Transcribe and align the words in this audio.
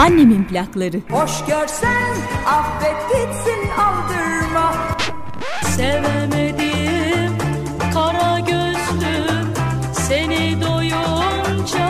Annemin 0.00 0.44
plakları. 0.44 0.96
Hoş 1.10 1.44
görsen 1.46 2.12
affet 2.46 2.96
gitsin 3.08 3.70
aldırma. 3.78 4.74
Sevemedim 5.76 7.32
kara 7.94 8.38
gözlüm 8.38 9.46
seni 9.92 10.62
doyunca. 10.62 11.86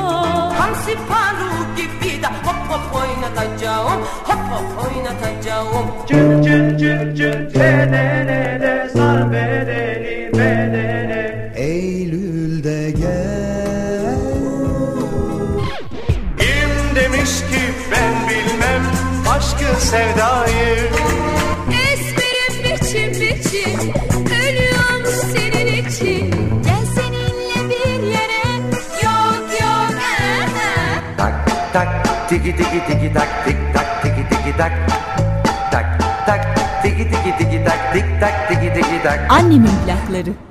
Hamsi 0.59 0.95
paru 1.09 1.77
gibi 1.77 2.23
de 2.23 2.27
hop 2.27 2.71
hop 2.71 3.03
oynatacağım. 3.03 4.03
Hop 4.25 4.53
hop 4.53 4.85
oynatacağım. 4.85 5.87
Cın 6.09 6.43
cın 6.43 6.79
cın 6.79 7.15
cın 7.15 7.51
tenene 7.51 8.89
sar 8.93 9.33
bedeni 9.33 9.80
sevdayı. 19.91 20.91
Ezberim 21.93 22.55
biçim 22.65 23.11
biçim 23.13 23.93
Ölüyorum 24.27 25.05
senin 25.33 25.87
için. 25.87 26.31
Gel 26.65 26.85
seninle 26.95 27.71
bir 27.71 28.03
yere 28.07 28.57
Yok 29.05 29.45
yok 29.61 29.91
tak 31.17 31.35
tak 31.73 31.89
tiki 32.29 32.57
tiki 32.57 32.87
tiki 32.89 33.15
tak 33.15 33.29
tik 33.45 33.57
tak 33.75 34.03
tiki 34.03 34.29
tiki 34.29 34.57
tak. 34.59 34.73
Tak 35.71 35.87
tak 36.27 36.41
tiki 36.83 37.11
tiki 37.11 37.39
tiki 37.39 37.65
tak 37.65 37.93
tik 37.93 38.21
tak 38.21 38.49
tiki 38.49 38.75
tiki 38.75 39.03
tak. 39.03 39.19
Annemin 39.29 39.75
plakları. 39.87 40.50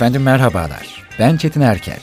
Efendim 0.00 0.22
merhabalar. 0.22 1.04
Ben 1.18 1.36
Çetin 1.36 1.60
Erker. 1.60 2.00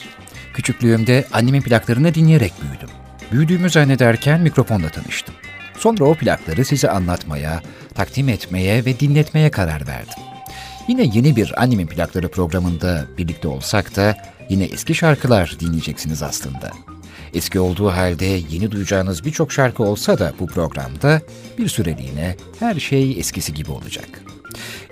Küçüklüğümde 0.54 1.26
annemin 1.34 1.62
plaklarını 1.62 2.14
dinleyerek 2.14 2.54
büyüdüm. 2.62 2.90
Büyüdüğümü 3.32 3.70
zannederken 3.70 4.42
mikrofonla 4.42 4.90
tanıştım. 4.90 5.36
Sonra 5.78 6.04
o 6.04 6.14
plakları 6.14 6.66
size 6.66 6.90
anlatmaya, 6.90 7.62
takdim 7.96 8.30
etmeye 8.30 8.86
ve 8.86 9.00
dinletmeye 9.00 9.52
karar 9.52 9.88
verdim. 9.88 10.24
Yine 10.88 11.10
yeni 11.14 11.36
bir 11.36 11.64
annemin 11.64 11.88
plakları 11.88 12.32
programında 12.32 13.06
birlikte 13.18 13.48
olsak 13.48 13.96
da 13.96 14.18
yine 14.50 14.64
eski 14.64 14.96
şarkılar 14.96 15.56
dinleyeceksiniz 15.60 16.24
aslında. 16.24 16.72
Eski 17.34 17.60
olduğu 17.60 17.90
halde 17.90 18.26
yeni 18.26 18.72
duyacağınız 18.72 19.26
birçok 19.26 19.52
şarkı 19.52 19.84
olsa 19.84 20.20
da 20.20 20.34
bu 20.40 20.48
programda 20.48 21.22
bir 21.58 21.68
süreliğine 21.68 22.36
her 22.60 22.80
şey 22.80 23.20
eskisi 23.20 23.54
gibi 23.54 23.72
olacak. 23.72 24.27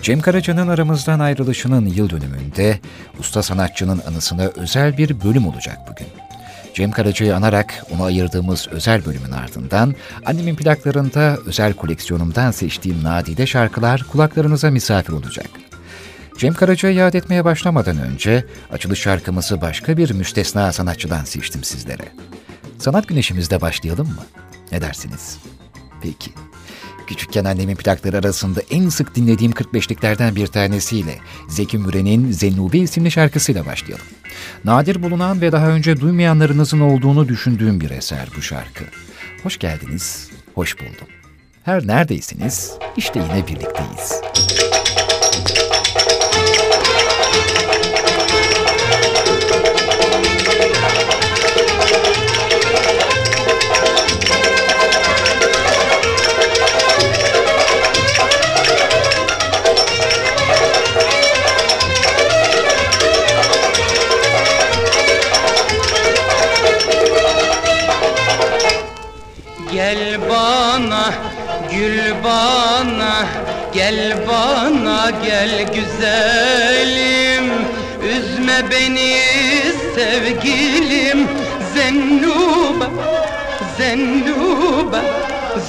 Cem 0.05 0.21
Karaca'nın 0.21 0.67
aramızdan 0.67 1.19
ayrılışının 1.19 1.85
yıl 1.85 2.09
dönümünde 2.09 2.79
usta 3.19 3.43
sanatçının 3.43 4.01
anısına 4.07 4.43
özel 4.55 4.97
bir 4.97 5.21
bölüm 5.23 5.47
olacak 5.47 5.77
bugün. 5.91 6.07
Cem 6.73 6.91
Karaca'yı 6.91 7.35
anarak 7.35 7.85
ona 7.95 8.05
ayırdığımız 8.05 8.67
özel 8.71 9.05
bölümün 9.05 9.31
ardından 9.31 9.95
annemin 10.25 10.55
plaklarında 10.55 11.37
özel 11.45 11.73
koleksiyonumdan 11.73 12.51
seçtiğim 12.51 13.03
nadide 13.03 13.47
şarkılar 13.47 14.03
kulaklarınıza 14.11 14.71
misafir 14.71 15.13
olacak. 15.13 15.49
Cem 16.37 16.53
Karaca'yı 16.53 16.95
yad 16.95 17.13
etmeye 17.13 17.45
başlamadan 17.45 17.97
önce 17.97 18.45
açılış 18.71 18.99
şarkımızı 18.99 19.61
başka 19.61 19.97
bir 19.97 20.11
müstesna 20.11 20.71
sanatçıdan 20.71 21.23
seçtim 21.23 21.63
sizlere. 21.63 22.05
Sanat 22.79 23.07
güneşimizde 23.07 23.61
başlayalım 23.61 24.07
mı? 24.07 24.25
Ne 24.71 24.81
dersiniz? 24.81 25.37
Peki. 26.01 26.31
Küçükken 27.07 27.45
annemin 27.45 27.75
plakları 27.75 28.17
arasında 28.17 28.61
en 28.71 28.89
sık 28.89 29.15
dinlediğim 29.15 29.51
45'liklerden 29.51 30.35
bir 30.35 30.47
tanesiyle 30.47 31.19
Zeki 31.47 31.77
Müren'in 31.77 32.31
Zennubi 32.31 32.79
isimli 32.79 33.11
şarkısıyla 33.11 33.65
başlayalım. 33.65 34.05
Nadir 34.65 35.03
bulunan 35.03 35.41
ve 35.41 35.51
daha 35.51 35.67
önce 35.67 35.99
duymayanlarınızın 36.01 36.79
olduğunu 36.79 37.27
düşündüğüm 37.27 37.81
bir 37.81 37.89
eser 37.89 38.27
bu 38.37 38.41
şarkı. 38.41 38.83
Hoş 39.43 39.59
geldiniz, 39.59 40.29
hoş 40.55 40.79
buldum. 40.79 41.07
Her 41.63 41.87
neredeyseniz 41.87 42.71
işte 42.97 43.19
yine 43.19 43.47
birlikteyiz. 43.47 44.21
Gel 44.49 44.64
gül 71.75 72.23
bana, 72.23 73.27
gel 73.73 74.27
bana, 74.27 75.11
gel 75.25 75.65
güzelim. 75.73 77.51
Üzme 78.15 78.71
beni 78.71 79.15
sevgilim. 79.95 81.27
Zennuba, 81.73 82.87
Zennuba, 83.77 85.01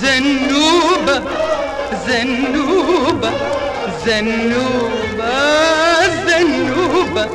Zennuba, 0.00 1.22
Zennuba, 2.06 3.31
Zennuba, 4.05 5.33
Zennuba 6.27 7.28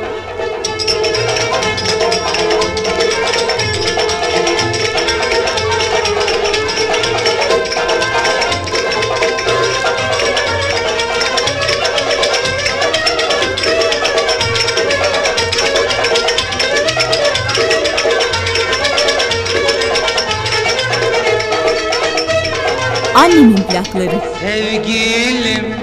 Annemin 23.15 23.55
plakları. 23.55 24.21
Sevgilim, 24.41 25.75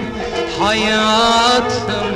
hayatım 0.60 2.08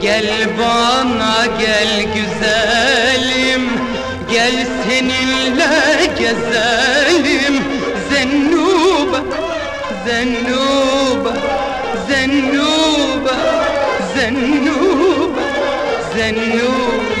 Gel 0.00 0.26
bana 0.58 1.46
gel 1.58 2.02
güzelim. 2.02 3.70
Gel 4.30 4.66
seninle 4.84 6.06
gezelim. 6.18 7.64
Zennuba, 8.10 9.20
Zennuba, 10.06 11.32
Zennuba, 12.08 13.36
Zennuba, 14.14 15.42
Zennuba, 16.16 17.17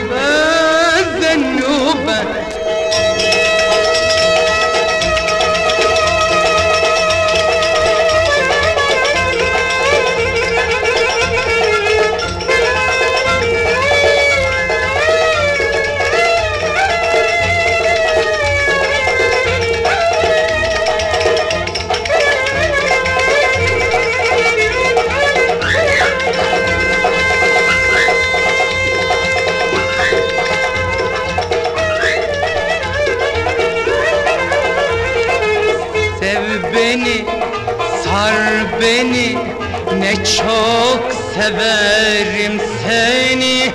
severim 41.48 42.60
seni. 42.88 43.72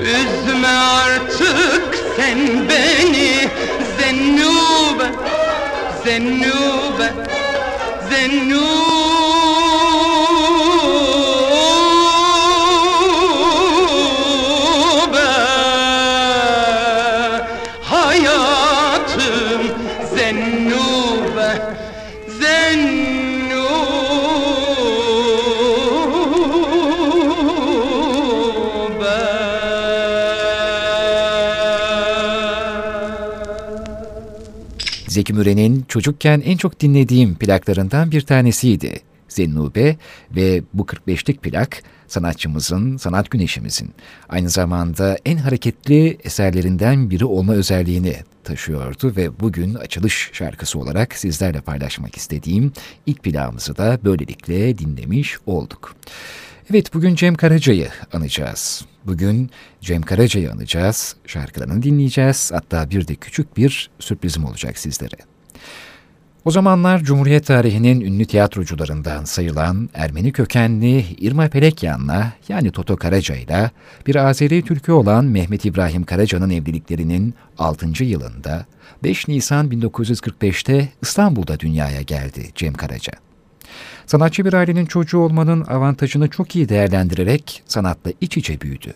Üzme 0.00 0.68
artık 0.68 1.98
sen 2.16 2.68
beni. 2.68 3.48
Zennube, 3.98 5.10
Zennube, 6.04 7.12
Zennube 8.10 8.91
Zeki 35.22 35.32
Müren'in 35.32 35.84
çocukken 35.88 36.42
en 36.44 36.56
çok 36.56 36.80
dinlediğim 36.80 37.34
plaklarından 37.34 38.10
bir 38.10 38.20
tanesiydi. 38.20 39.00
Zennube 39.28 39.96
ve 40.36 40.62
bu 40.74 40.82
45'lik 40.82 41.42
plak 41.42 41.82
sanatçımızın, 42.06 42.96
sanat 42.96 43.30
güneşimizin 43.30 43.90
aynı 44.28 44.48
zamanda 44.48 45.18
en 45.24 45.36
hareketli 45.36 46.18
eserlerinden 46.24 47.10
biri 47.10 47.24
olma 47.24 47.52
özelliğini 47.52 48.16
taşıyordu 48.44 49.12
ve 49.16 49.40
bugün 49.40 49.74
açılış 49.74 50.30
şarkısı 50.32 50.78
olarak 50.78 51.14
sizlerle 51.14 51.60
paylaşmak 51.60 52.16
istediğim 52.16 52.72
ilk 53.06 53.22
plağımızı 53.22 53.76
da 53.76 53.98
böylelikle 54.04 54.78
dinlemiş 54.78 55.36
olduk. 55.46 55.94
Evet 56.70 56.94
bugün 56.94 57.14
Cem 57.14 57.34
Karaca'yı 57.34 57.88
anacağız. 58.12 58.84
Bugün 59.06 59.50
Cem 59.80 60.02
Karaca'yı 60.02 60.52
anacağız, 60.52 61.16
şarkılarını 61.26 61.82
dinleyeceğiz. 61.82 62.50
Hatta 62.54 62.90
bir 62.90 63.08
de 63.08 63.14
küçük 63.14 63.56
bir 63.56 63.90
sürprizim 63.98 64.44
olacak 64.44 64.78
sizlere. 64.78 65.16
O 66.44 66.50
zamanlar 66.50 67.02
Cumhuriyet 67.02 67.46
tarihinin 67.46 68.00
ünlü 68.00 68.24
tiyatrocularından 68.24 69.24
sayılan 69.24 69.88
Ermeni 69.94 70.32
kökenli 70.32 71.04
İrma 71.18 71.48
Pelekyan'la 71.48 72.32
yani 72.48 72.70
Toto 72.70 72.96
Karaca'yla 72.96 73.70
bir 74.06 74.14
Azeri 74.14 74.62
Türkü 74.62 74.92
olan 74.92 75.24
Mehmet 75.24 75.64
İbrahim 75.64 76.04
Karaca'nın 76.04 76.50
evliliklerinin 76.50 77.34
6. 77.58 78.04
yılında 78.04 78.66
5 79.04 79.28
Nisan 79.28 79.70
1945'te 79.70 80.88
İstanbul'da 81.02 81.60
dünyaya 81.60 82.02
geldi 82.02 82.50
Cem 82.54 82.72
Karaca. 82.74 83.31
Sanatçı 84.06 84.44
bir 84.44 84.52
ailenin 84.52 84.86
çocuğu 84.86 85.18
olmanın 85.18 85.64
avantajını 85.64 86.30
çok 86.30 86.56
iyi 86.56 86.68
değerlendirerek 86.68 87.62
sanatla 87.66 88.12
iç 88.20 88.36
içe 88.36 88.60
büyüdü. 88.60 88.94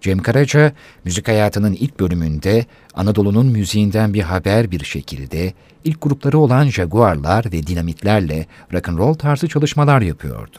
Cem 0.00 0.18
Karaca, 0.18 0.72
müzik 1.04 1.28
hayatının 1.28 1.72
ilk 1.72 2.00
bölümünde 2.00 2.66
Anadolu'nun 2.94 3.46
müziğinden 3.46 4.14
bir 4.14 4.22
haber 4.22 4.70
bir 4.70 4.84
şekilde 4.84 5.52
ilk 5.84 6.02
grupları 6.02 6.38
olan 6.38 6.68
Jaguarlar 6.68 7.44
ve 7.52 7.66
Dinamitlerle 7.66 8.46
rock'n'roll 8.72 9.14
tarzı 9.14 9.48
çalışmalar 9.48 10.00
yapıyordu. 10.00 10.56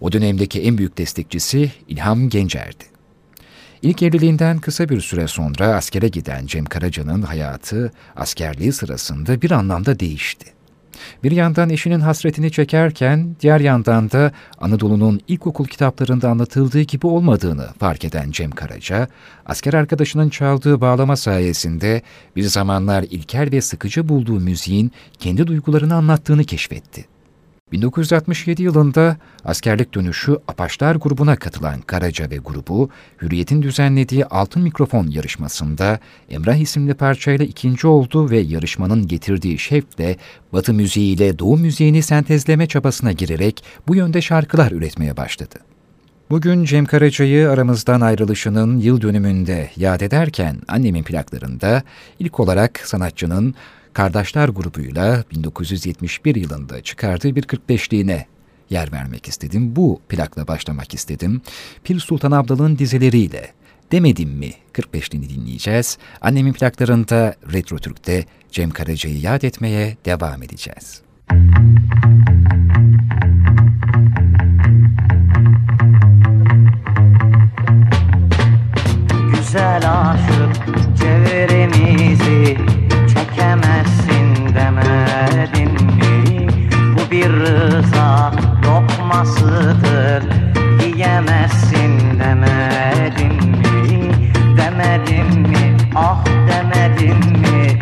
O 0.00 0.12
dönemdeki 0.12 0.62
en 0.62 0.78
büyük 0.78 0.98
destekçisi 0.98 1.72
İlham 1.88 2.28
Gencer'di. 2.28 2.84
İlk 3.82 4.02
evliliğinden 4.02 4.58
kısa 4.58 4.88
bir 4.88 5.00
süre 5.00 5.28
sonra 5.28 5.66
askere 5.66 6.08
giden 6.08 6.46
Cem 6.46 6.64
Karaca'nın 6.64 7.22
hayatı 7.22 7.92
askerliği 8.16 8.72
sırasında 8.72 9.42
bir 9.42 9.50
anlamda 9.50 10.00
değişti. 10.00 10.55
Bir 11.24 11.30
yandan 11.30 11.70
eşinin 11.70 12.00
hasretini 12.00 12.50
çekerken, 12.52 13.36
diğer 13.40 13.60
yandan 13.60 14.10
da 14.10 14.32
Anadolu'nun 14.60 15.20
ilkokul 15.28 15.64
kitaplarında 15.66 16.30
anlatıldığı 16.30 16.82
gibi 16.82 17.06
olmadığını 17.06 17.68
fark 17.78 18.04
eden 18.04 18.30
Cem 18.30 18.50
Karaca, 18.50 19.08
asker 19.46 19.74
arkadaşının 19.74 20.28
çaldığı 20.28 20.80
bağlama 20.80 21.16
sayesinde 21.16 22.02
bir 22.36 22.42
zamanlar 22.42 23.02
ilkel 23.02 23.52
ve 23.52 23.60
sıkıcı 23.60 24.08
bulduğu 24.08 24.40
müziğin 24.40 24.92
kendi 25.18 25.46
duygularını 25.46 25.94
anlattığını 25.94 26.44
keşfetti. 26.44 27.15
1967 27.72 28.62
yılında 28.62 29.16
askerlik 29.44 29.94
dönüşü 29.94 30.38
Apaçlar 30.48 30.94
grubuna 30.96 31.36
katılan 31.36 31.80
Karaca 31.80 32.30
ve 32.30 32.36
grubu, 32.36 32.90
Hürriyet'in 33.22 33.62
düzenlediği 33.62 34.26
Altın 34.26 34.62
Mikrofon 34.62 35.06
yarışmasında 35.06 35.98
Emrah 36.30 36.56
isimli 36.56 36.94
parçayla 36.94 37.44
ikinci 37.44 37.86
oldu 37.86 38.30
ve 38.30 38.38
yarışmanın 38.38 39.06
getirdiği 39.06 39.58
şevkle 39.58 40.16
Batı 40.52 40.74
müziğiyle 40.74 41.38
Doğu 41.38 41.56
müziğini 41.56 42.02
sentezleme 42.02 42.66
çabasına 42.66 43.12
girerek 43.12 43.64
bu 43.88 43.96
yönde 43.96 44.22
şarkılar 44.22 44.72
üretmeye 44.72 45.16
başladı. 45.16 45.58
Bugün 46.30 46.64
Cem 46.64 46.84
Karaca'yı 46.84 47.50
aramızdan 47.50 48.00
ayrılışının 48.00 48.78
yıl 48.78 49.00
dönümünde 49.00 49.70
yad 49.76 50.00
ederken 50.00 50.56
annemin 50.68 51.02
plaklarında 51.02 51.82
ilk 52.18 52.40
olarak 52.40 52.80
sanatçının 52.84 53.54
Kardeşler 53.96 54.48
grubuyla 54.48 55.24
1971 55.30 56.34
yılında 56.34 56.82
çıkardığı 56.82 57.36
bir 57.36 57.42
45'liğine 57.42 58.24
yer 58.70 58.92
vermek 58.92 59.28
istedim. 59.28 59.76
Bu 59.76 60.00
plakla 60.08 60.48
başlamak 60.48 60.94
istedim. 60.94 61.40
Pir 61.84 62.00
Sultan 62.00 62.32
Abdal'ın 62.32 62.78
dizeleriyle 62.78 63.52
Demedim 63.92 64.30
mi 64.30 64.50
45'liğini 64.74 65.28
dinleyeceğiz. 65.28 65.98
Annemin 66.20 66.52
plaklarında 66.52 67.34
Retro 67.52 67.78
Türk'te 67.78 68.24
Cem 68.50 68.70
Karaca'yı 68.70 69.20
yad 69.20 69.42
etmeye 69.42 69.96
devam 70.04 70.42
edeceğiz. 70.42 71.02
Güzel 79.32 79.82
aşık 79.84 80.76
bir 87.26 87.32
rıza 87.32 88.32
lokmasıdır 88.66 90.22
yiyemezsin 90.84 92.20
demedim 92.20 93.36
mi? 93.50 94.10
Demedim 94.56 95.40
mi? 95.40 95.76
Ah 95.94 96.24
demedim 96.26 97.18
mi? 97.40 97.78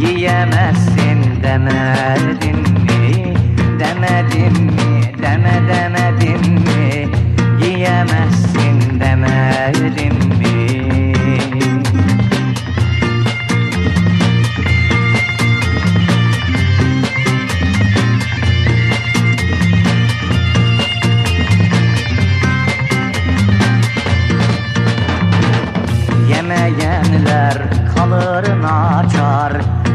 Yiyemezsin 0.00 1.42
demedim 1.42 2.69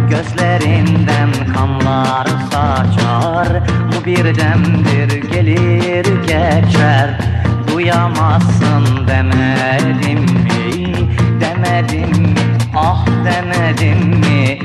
Gözlerinden 0.09 1.31
kanlar 1.53 2.27
saçar. 2.51 3.47
Bu 3.87 4.05
bir 4.05 4.25
demdir 4.25 5.31
gelir 5.31 6.05
geçer. 6.21 7.19
Duyamazsın 7.71 9.07
demedim 9.07 10.19
mi? 10.19 10.93
Demedim 11.41 12.21
mi? 12.21 12.35
Ah 12.75 13.05
demedim 13.25 14.07
mi? 14.07 14.59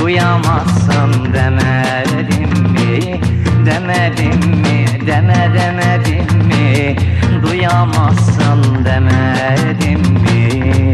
Duyamazsın 0.00 1.34
demedim 1.34 2.72
mi? 2.72 3.20
Demedim 3.66 4.50
mi? 4.50 5.06
Deme 5.06 5.50
demedim 5.54 6.46
mi? 6.46 6.96
Duyamazsın 7.42 8.84
demedim 8.84 10.00
mi 10.00 10.85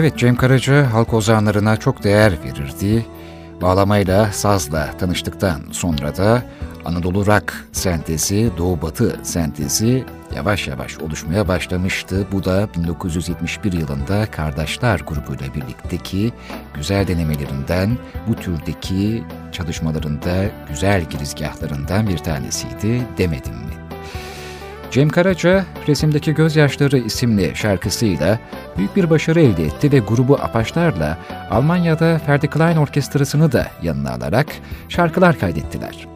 Evet 0.00 0.18
Cem 0.18 0.36
Karaca 0.36 0.92
halk 0.92 1.14
ozanlarına 1.14 1.76
çok 1.76 2.04
değer 2.04 2.32
verirdi. 2.44 3.06
Bağlamayla, 3.62 4.32
sazla 4.32 4.90
tanıştıktan 4.98 5.60
sonra 5.72 6.16
da 6.16 6.42
Anadolu 6.84 7.26
rock 7.26 7.54
sentezi, 7.72 8.50
Doğu 8.58 8.82
Batı 8.82 9.20
sentezi 9.22 10.04
yavaş 10.36 10.68
yavaş 10.68 10.98
oluşmaya 10.98 11.48
başlamıştı. 11.48 12.26
Bu 12.32 12.44
da 12.44 12.68
1971 12.76 13.72
yılında 13.72 14.30
Kardeşler 14.30 15.00
grubuyla 15.00 15.54
birlikteki 15.54 16.32
güzel 16.74 17.08
denemelerinden, 17.08 17.98
bu 18.28 18.34
türdeki 18.34 19.24
çalışmalarında 19.52 20.44
güzel 20.68 21.04
girizgahlarından 21.04 22.08
bir 22.08 22.18
tanesiydi 22.18 23.02
demedim 23.18 23.54
mi? 23.54 23.89
Cem 24.90 25.08
Karaca, 25.08 25.64
Resimdeki 25.88 26.34
Gözyaşları 26.34 26.98
isimli 26.98 27.52
şarkısıyla 27.54 28.38
büyük 28.76 28.96
bir 28.96 29.10
başarı 29.10 29.40
elde 29.40 29.64
etti 29.64 29.92
ve 29.92 29.98
grubu 29.98 30.34
Apaçlarla 30.34 31.18
Almanya'da 31.50 32.18
Ferdi 32.18 32.48
Klein 32.48 32.76
Orkestrası'nı 32.76 33.52
da 33.52 33.66
yanına 33.82 34.10
alarak 34.12 34.46
şarkılar 34.88 35.38
kaydettiler. 35.38 36.06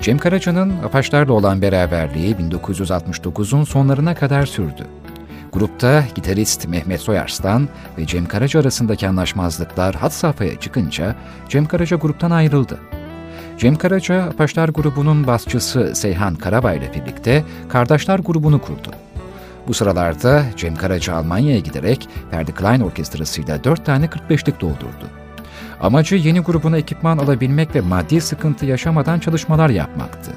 Cem 0.00 0.18
Karaca'nın 0.18 0.70
Apaçlarla 0.84 1.32
olan 1.32 1.62
beraberliği 1.62 2.36
1969'un 2.36 3.64
sonlarına 3.64 4.14
kadar 4.14 4.46
sürdü. 4.46 4.86
Grupta 5.52 6.04
gitarist 6.14 6.68
Mehmet 6.68 7.00
Soyarslan 7.00 7.68
ve 7.98 8.06
Cem 8.06 8.26
Karaca 8.26 8.60
arasındaki 8.60 9.08
anlaşmazlıklar 9.08 9.94
had 9.94 10.10
safhaya 10.10 10.60
çıkınca 10.60 11.16
Cem 11.48 11.66
Karaca 11.66 11.96
gruptan 11.96 12.30
ayrıldı. 12.30 12.78
Cem 13.58 13.76
Karaca, 13.76 14.22
Apaçlar 14.22 14.68
grubunun 14.68 15.26
basçısı 15.26 15.94
Seyhan 15.94 16.34
Karabay 16.34 16.78
ile 16.78 16.94
birlikte 16.94 17.44
Kardeşler 17.68 18.18
grubunu 18.18 18.60
kurdu. 18.60 18.90
Bu 19.68 19.74
sıralarda 19.74 20.44
Cem 20.56 20.76
Karaca 20.76 21.14
Almanya'ya 21.14 21.58
giderek 21.58 22.08
Ferdi 22.30 22.52
Klein 22.52 22.80
orkestrasıyla 22.80 23.64
dört 23.64 23.86
tane 23.86 24.06
45'lik 24.06 24.60
doldurdu. 24.60 25.06
Amacı 25.80 26.16
yeni 26.16 26.40
grubuna 26.40 26.78
ekipman 26.78 27.18
alabilmek 27.18 27.74
ve 27.74 27.80
maddi 27.80 28.20
sıkıntı 28.20 28.66
yaşamadan 28.66 29.18
çalışmalar 29.18 29.70
yapmaktı. 29.70 30.32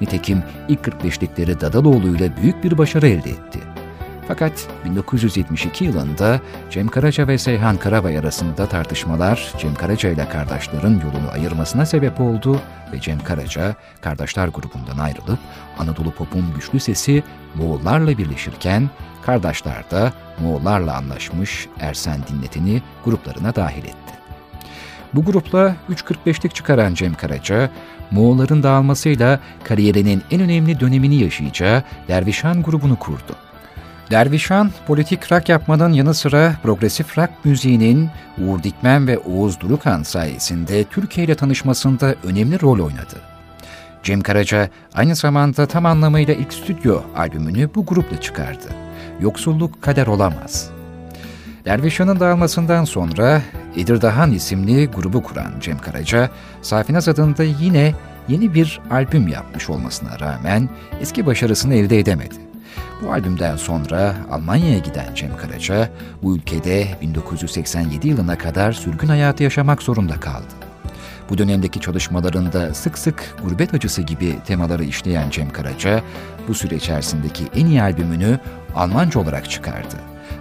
Nitekim 0.00 0.42
ilk 0.68 0.80
45'likleri 0.80 1.60
Dadaloğlu 1.60 2.16
ile 2.16 2.36
büyük 2.42 2.64
bir 2.64 2.78
başarı 2.78 3.08
elde 3.08 3.30
etti. 3.30 3.58
Fakat 4.28 4.68
1972 4.84 5.84
yılında 5.84 6.40
Cem 6.70 6.88
Karaca 6.88 7.28
ve 7.28 7.38
Seyhan 7.38 7.76
Karabay 7.76 8.18
arasında 8.18 8.66
tartışmalar 8.66 9.52
Cem 9.58 9.74
Karaca 9.74 10.10
ile 10.10 10.28
kardeşlerin 10.28 11.00
yolunu 11.00 11.30
ayırmasına 11.32 11.86
sebep 11.86 12.20
oldu 12.20 12.60
ve 12.92 13.00
Cem 13.00 13.20
Karaca 13.20 13.74
kardeşler 14.00 14.48
grubundan 14.48 14.98
ayrılıp 14.98 15.38
Anadolu 15.78 16.10
Pop'un 16.10 16.54
güçlü 16.54 16.80
sesi 16.80 17.22
Moğollarla 17.54 18.18
birleşirken 18.18 18.90
kardeşler 19.22 19.90
de 19.90 20.12
Moğollarla 20.42 20.96
anlaşmış 20.96 21.68
Ersen 21.80 22.20
Dinleten'i 22.28 22.82
gruplarına 23.04 23.54
dahil 23.54 23.84
etti. 23.84 24.14
Bu 25.14 25.24
grupla 25.24 25.76
3.45'lik 25.90 26.54
çıkaran 26.54 26.94
Cem 26.94 27.14
Karaca, 27.14 27.70
Moğolların 28.10 28.62
dağılmasıyla 28.62 29.40
kariyerinin 29.64 30.22
en 30.30 30.40
önemli 30.40 30.80
dönemini 30.80 31.14
yaşayacağı 31.14 31.82
Dervişan 32.08 32.62
grubunu 32.62 32.96
kurdu. 32.96 33.47
Dervişan, 34.10 34.70
politik 34.86 35.32
rock 35.32 35.48
yapmanın 35.48 35.92
yanı 35.92 36.14
sıra 36.14 36.54
progresif 36.62 37.18
rock 37.18 37.30
müziğinin 37.44 38.08
Uğur 38.38 38.62
Dikmen 38.62 39.06
ve 39.06 39.18
Oğuz 39.18 39.60
Durukan 39.60 40.02
sayesinde 40.02 40.84
Türkiye 40.84 41.26
ile 41.26 41.34
tanışmasında 41.34 42.14
önemli 42.24 42.60
rol 42.60 42.78
oynadı. 42.78 43.16
Cem 44.02 44.20
Karaca 44.20 44.68
aynı 44.94 45.14
zamanda 45.14 45.66
tam 45.66 45.86
anlamıyla 45.86 46.34
ilk 46.34 46.52
stüdyo 46.52 47.02
albümünü 47.16 47.74
bu 47.74 47.86
grupla 47.86 48.20
çıkardı. 48.20 48.68
Yoksulluk 49.20 49.82
kader 49.82 50.06
olamaz. 50.06 50.70
Dervişan'ın 51.64 52.20
dağılmasından 52.20 52.84
sonra 52.84 53.42
Edirdahan 53.76 54.32
isimli 54.32 54.86
grubu 54.86 55.22
kuran 55.22 55.52
Cem 55.60 55.78
Karaca, 55.78 56.30
Safinaz 56.62 57.08
adında 57.08 57.44
yine 57.44 57.94
yeni 58.28 58.54
bir 58.54 58.80
albüm 58.90 59.28
yapmış 59.28 59.70
olmasına 59.70 60.20
rağmen 60.20 60.68
eski 61.00 61.26
başarısını 61.26 61.74
elde 61.74 61.98
edemedi. 61.98 62.47
Bu 63.02 63.12
albümden 63.12 63.56
sonra 63.56 64.14
Almanya'ya 64.30 64.78
giden 64.78 65.14
Cem 65.14 65.36
Karaca, 65.36 65.90
bu 66.22 66.36
ülkede 66.36 66.88
1987 67.02 68.08
yılına 68.08 68.38
kadar 68.38 68.72
sürgün 68.72 69.08
hayatı 69.08 69.42
yaşamak 69.42 69.82
zorunda 69.82 70.20
kaldı. 70.20 70.54
Bu 71.30 71.38
dönemdeki 71.38 71.80
çalışmalarında 71.80 72.74
sık 72.74 72.98
sık 72.98 73.36
gurbet 73.44 73.74
acısı 73.74 74.02
gibi 74.02 74.36
temaları 74.46 74.84
işleyen 74.84 75.30
Cem 75.30 75.50
Karaca, 75.50 76.02
bu 76.48 76.54
süre 76.54 76.76
içerisindeki 76.76 77.44
en 77.54 77.66
iyi 77.66 77.82
albümünü 77.82 78.38
Almanca 78.74 79.20
olarak 79.20 79.50
çıkardı. 79.50 79.96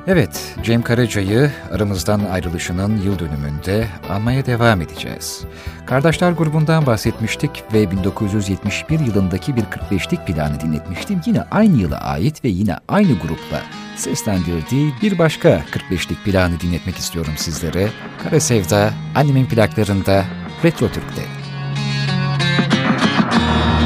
Evet, 0.09 0.55
Cem 0.63 0.81
Karaca'yı 0.81 1.51
aramızdan 1.71 2.19
ayrılışının 2.19 3.01
yıl 3.01 3.19
dönümünde 3.19 3.87
anmaya 4.09 4.45
devam 4.45 4.81
edeceğiz. 4.81 5.43
Kardeşler 5.85 6.31
grubundan 6.31 6.85
bahsetmiştik 6.85 7.63
ve 7.73 7.91
1971 7.91 8.99
yılındaki 8.99 9.55
bir 9.55 9.61
45'lik 9.61 10.27
planı 10.27 10.59
dinletmiştim. 10.59 11.21
Yine 11.25 11.41
aynı 11.51 11.77
yıla 11.77 11.97
ait 11.97 12.43
ve 12.45 12.49
yine 12.49 12.75
aynı 12.87 13.13
grupla 13.13 13.61
seslendirdiği 13.95 14.93
bir 15.01 15.19
başka 15.19 15.49
45'lik 15.49 16.23
planı 16.25 16.59
dinletmek 16.59 16.97
istiyorum 16.97 17.33
sizlere. 17.37 17.89
Kara 18.23 18.39
Sevda, 18.39 18.89
annemin 19.15 19.45
plaklarında 19.45 20.25
Retro 20.63 20.87
Türk'te. 20.87 21.21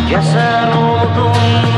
Gezer 0.09 0.67
oldum 0.67 1.70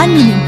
Annemin 0.00 0.39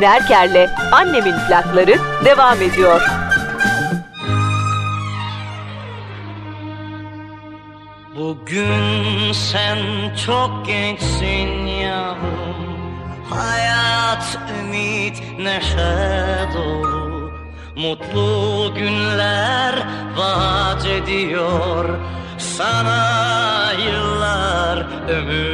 Çetin 0.00 0.12
Erker'le 0.12 0.70
Annemin 0.92 1.34
plakları 1.48 1.96
devam 2.24 2.62
ediyor. 2.62 3.00
Bugün 8.16 9.32
sen 9.32 9.78
çok 10.26 10.66
gençsin 10.66 11.66
yavrum 11.66 12.70
Hayat, 13.30 14.38
ümit, 14.60 15.22
neşe 15.38 16.48
dolu. 16.54 17.32
Mutlu 17.76 18.74
günler 18.74 19.74
vaat 20.16 20.86
ediyor. 20.86 21.98
Sana 22.38 23.72
yıllar 23.72 24.86
ömür 25.08 25.49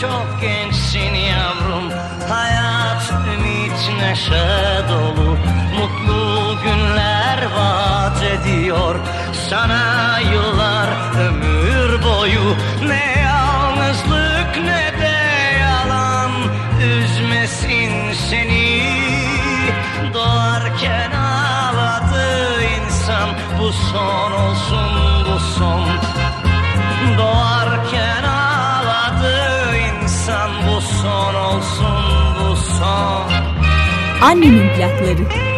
çok 0.00 0.40
gençsin 0.40 1.14
yavrum 1.14 1.90
Hayat 2.28 3.12
ümit 3.34 4.00
neşe 4.00 4.82
dolu. 4.88 5.36
Mutlu 5.78 6.56
günler 6.64 7.38
vaat 7.56 8.22
ediyor 8.22 8.94
Sana 9.50 10.18
yıllar 10.32 10.88
ömür 11.20 12.02
boyu. 12.02 12.56
Ne 12.86 13.20
yalnızlık 13.20 14.64
ne 14.64 15.00
de 15.02 15.18
yalan 15.60 16.30
Üzmesin 16.82 18.12
seni. 18.12 18.90
Doğarken 20.14 21.10
ağladı 21.10 22.62
insan 22.62 23.28
Bu 23.58 23.72
son 23.72 24.29
Annemin 34.22 34.68
plakları. 34.76 35.49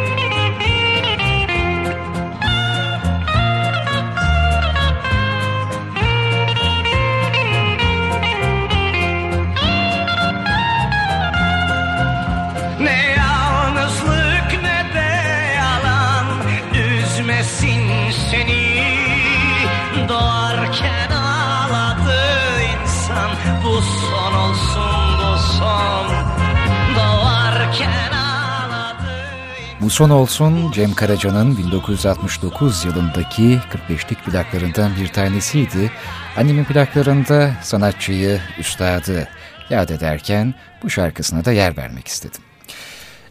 Son 29.93 30.11
olsun 30.11 30.73
Cem 30.73 30.95
Karaca'nın 30.95 31.59
1969 31.59 32.85
yılındaki 32.85 33.61
45'lik 33.89 34.25
plaklarından 34.25 34.93
bir 35.01 35.09
tanesiydi. 35.09 35.91
Annemin 36.37 36.65
plaklarında 36.65 37.51
sanatçıyı, 37.63 38.41
üstadı 38.59 39.29
yad 39.71 39.89
ederken 39.89 40.55
bu 40.83 40.91
şarkısına 40.91 41.45
da 41.45 41.53
yer 41.53 41.77
vermek 41.77 42.09
istedim. 42.09 42.41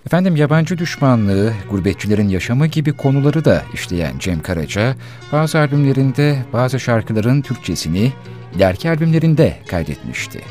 Efendim 0.05 0.35
yabancı 0.35 0.77
düşmanlığı, 0.77 1.53
gurbetçilerin 1.69 2.29
yaşamı 2.29 2.67
gibi 2.67 2.93
konuları 2.93 3.45
da 3.45 3.63
işleyen 3.73 4.19
Cem 4.19 4.41
Karaca, 4.41 4.95
bazı 5.31 5.59
albümlerinde 5.59 6.45
bazı 6.53 6.79
şarkıların 6.79 7.41
Türkçesini 7.41 8.13
ileriki 8.55 8.89
albümlerinde 8.89 9.57
kaydetmişti. 9.67 10.41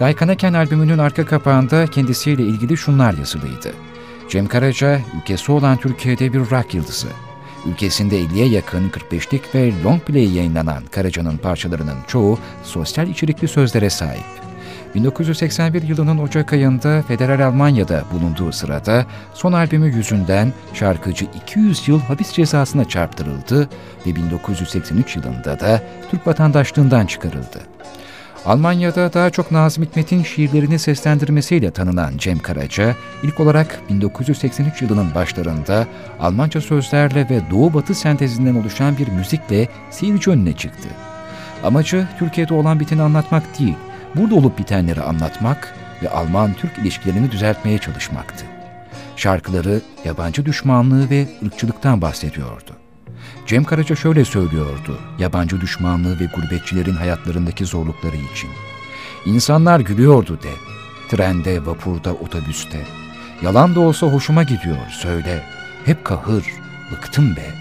Daykanaken 0.00 0.52
albümünün 0.52 0.98
arka 0.98 1.26
kapağında 1.26 1.86
kendisiyle 1.86 2.42
ilgili 2.42 2.76
şunlar 2.76 3.14
yazılıydı. 3.14 3.89
Cem 4.30 4.46
Karaca, 4.46 5.00
ülkesi 5.16 5.52
olan 5.52 5.76
Türkiye'de 5.76 6.32
bir 6.32 6.38
rock 6.38 6.74
yıldızı. 6.74 7.08
Ülkesinde 7.66 8.20
50'ye 8.20 8.48
yakın 8.48 8.90
45'lik 8.90 9.54
ve 9.54 9.72
long 9.84 10.02
play 10.02 10.36
yayınlanan 10.36 10.84
Karaca'nın 10.90 11.36
parçalarının 11.36 11.96
çoğu 12.06 12.38
sosyal 12.62 13.08
içerikli 13.08 13.48
sözlere 13.48 13.90
sahip. 13.90 14.24
1981 14.94 15.82
yılının 15.82 16.18
Ocak 16.18 16.52
ayında 16.52 17.02
Federal 17.02 17.46
Almanya'da 17.46 18.04
bulunduğu 18.12 18.52
sırada 18.52 19.06
son 19.34 19.52
albümü 19.52 19.94
yüzünden 19.94 20.52
şarkıcı 20.74 21.26
200 21.44 21.88
yıl 21.88 22.00
hapis 22.00 22.32
cezasına 22.32 22.88
çarptırıldı 22.88 23.68
ve 24.06 24.16
1983 24.16 25.16
yılında 25.16 25.60
da 25.60 25.82
Türk 26.10 26.26
vatandaşlığından 26.26 27.06
çıkarıldı. 27.06 27.69
Almanya'da 28.44 29.12
daha 29.12 29.30
çok 29.30 29.50
Nazım 29.50 29.84
Hikmet'in 29.84 30.22
şiirlerini 30.22 30.78
seslendirmesiyle 30.78 31.70
tanınan 31.70 32.12
Cem 32.16 32.38
Karaca, 32.38 32.96
ilk 33.22 33.40
olarak 33.40 33.80
1983 33.90 34.82
yılının 34.82 35.14
başlarında 35.14 35.86
Almanca 36.20 36.60
sözlerle 36.60 37.28
ve 37.30 37.40
Doğu-Batı 37.50 37.94
sentezinden 37.94 38.54
oluşan 38.54 38.98
bir 38.98 39.08
müzikle 39.08 39.68
seyirci 39.90 40.30
önüne 40.30 40.52
çıktı. 40.52 40.88
Amacı 41.64 42.08
Türkiye'de 42.18 42.54
olan 42.54 42.80
biteni 42.80 43.02
anlatmak 43.02 43.58
değil, 43.58 43.76
burada 44.14 44.34
olup 44.34 44.58
bitenleri 44.58 45.02
anlatmak 45.02 45.74
ve 46.02 46.08
Alman-Türk 46.10 46.78
ilişkilerini 46.78 47.30
düzeltmeye 47.30 47.78
çalışmaktı. 47.78 48.44
Şarkıları 49.16 49.80
yabancı 50.04 50.46
düşmanlığı 50.46 51.10
ve 51.10 51.26
ırkçılıktan 51.46 52.02
bahsediyordu. 52.02 52.79
Cem 53.50 53.64
Karaca 53.64 53.96
şöyle 53.96 54.24
söylüyordu 54.24 54.98
yabancı 55.18 55.60
düşmanlığı 55.60 56.20
ve 56.20 56.24
gurbetçilerin 56.24 56.94
hayatlarındaki 56.94 57.64
zorlukları 57.66 58.16
için. 58.16 58.50
İnsanlar 59.26 59.80
gülüyordu 59.80 60.38
de, 60.42 60.50
trende, 61.08 61.66
vapurda, 61.66 62.12
otobüste. 62.12 62.86
Yalan 63.42 63.74
da 63.74 63.80
olsa 63.80 64.06
hoşuma 64.06 64.42
gidiyor, 64.42 64.76
söyle. 64.90 65.42
Hep 65.84 66.04
kahır, 66.04 66.44
bıktım 66.92 67.36
be. 67.36 67.54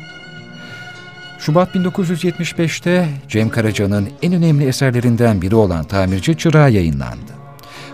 Şubat 1.39 1.75
1975'te 1.75 3.09
Cem 3.27 3.49
Karaca'nın 3.49 4.09
en 4.21 4.33
önemli 4.33 4.65
eserlerinden 4.65 5.41
biri 5.41 5.55
olan 5.55 5.83
Tamirci 5.83 6.37
Çırağı 6.37 6.71
yayınlandı. 6.71 7.31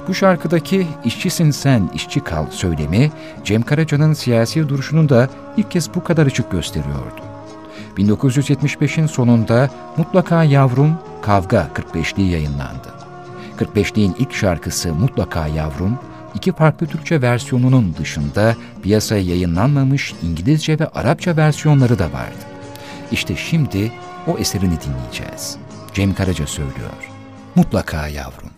Bu 0.07 0.13
şarkıdaki 0.13 0.87
işçisin 1.05 1.51
sen 1.51 1.89
işçi 1.93 2.19
kal 2.19 2.45
söylemi 2.51 3.11
Cem 3.43 3.61
Karaca'nın 3.61 4.13
siyasi 4.13 4.69
duruşunu 4.69 5.09
da 5.09 5.29
ilk 5.57 5.71
kez 5.71 5.95
bu 5.95 6.03
kadar 6.03 6.25
açık 6.25 6.51
gösteriyordu. 6.51 7.34
1975'in 7.97 9.07
sonunda 9.07 9.69
Mutlaka 9.97 10.43
Yavrum 10.43 10.97
Kavga 11.21 11.69
45'liği 11.75 12.29
yayınlandı. 12.31 12.95
45'liğin 13.57 14.15
ilk 14.19 14.33
şarkısı 14.33 14.93
Mutlaka 14.93 15.47
Yavrum, 15.47 15.99
iki 16.35 16.51
farklı 16.51 16.87
Türkçe 16.87 17.21
versiyonunun 17.21 17.95
dışında 17.99 18.55
piyasaya 18.83 19.23
yayınlanmamış 19.23 20.13
İngilizce 20.23 20.79
ve 20.79 20.87
Arapça 20.87 21.37
versiyonları 21.37 21.99
da 21.99 22.05
vardı. 22.05 22.45
İşte 23.11 23.35
şimdi 23.35 23.91
o 24.27 24.37
eserini 24.37 24.77
dinleyeceğiz. 24.81 25.57
Cem 25.93 26.13
Karaca 26.13 26.47
söylüyor. 26.47 27.11
Mutlaka 27.55 28.07
Yavrum. 28.07 28.49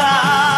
Mutlaka 0.00 0.40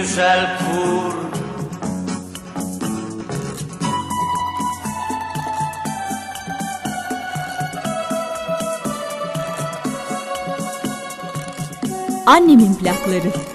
güzel 0.00 0.58
kur 0.58 1.14
Annemin 12.26 12.74
plakları. 12.74 13.47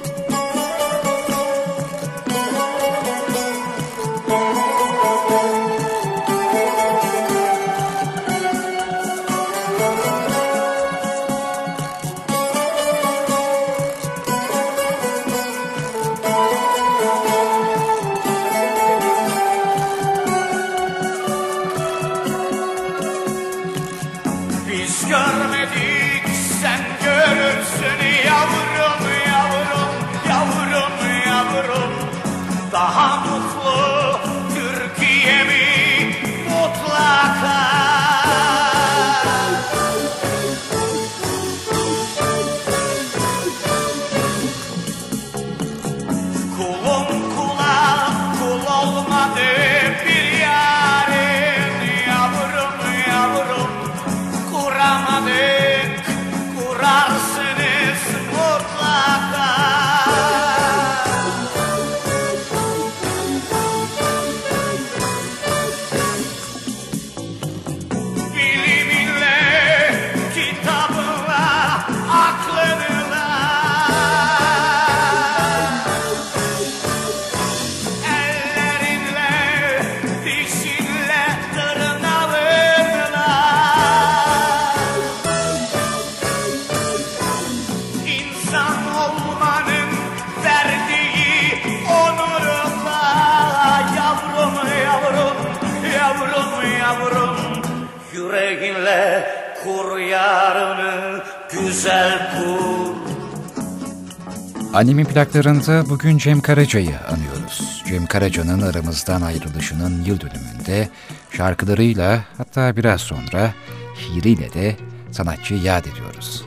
Annemin 104.83 105.05
plaklarında 105.05 105.89
bugün 105.89 106.17
Cem 106.17 106.41
Karaca'yı 106.41 106.99
anıyoruz. 106.99 107.83
Cem 107.87 108.05
Karaca'nın 108.05 108.61
aramızdan 108.61 109.21
ayrılışının 109.21 110.03
yıl 110.03 110.19
dönümünde 110.19 110.89
şarkılarıyla 111.31 112.25
hatta 112.37 112.75
biraz 112.75 113.01
sonra 113.01 113.53
şiiriyle 113.99 114.53
de 114.53 114.75
sanatçıyı 115.11 115.61
yad 115.61 115.85
ediyoruz. 115.85 116.45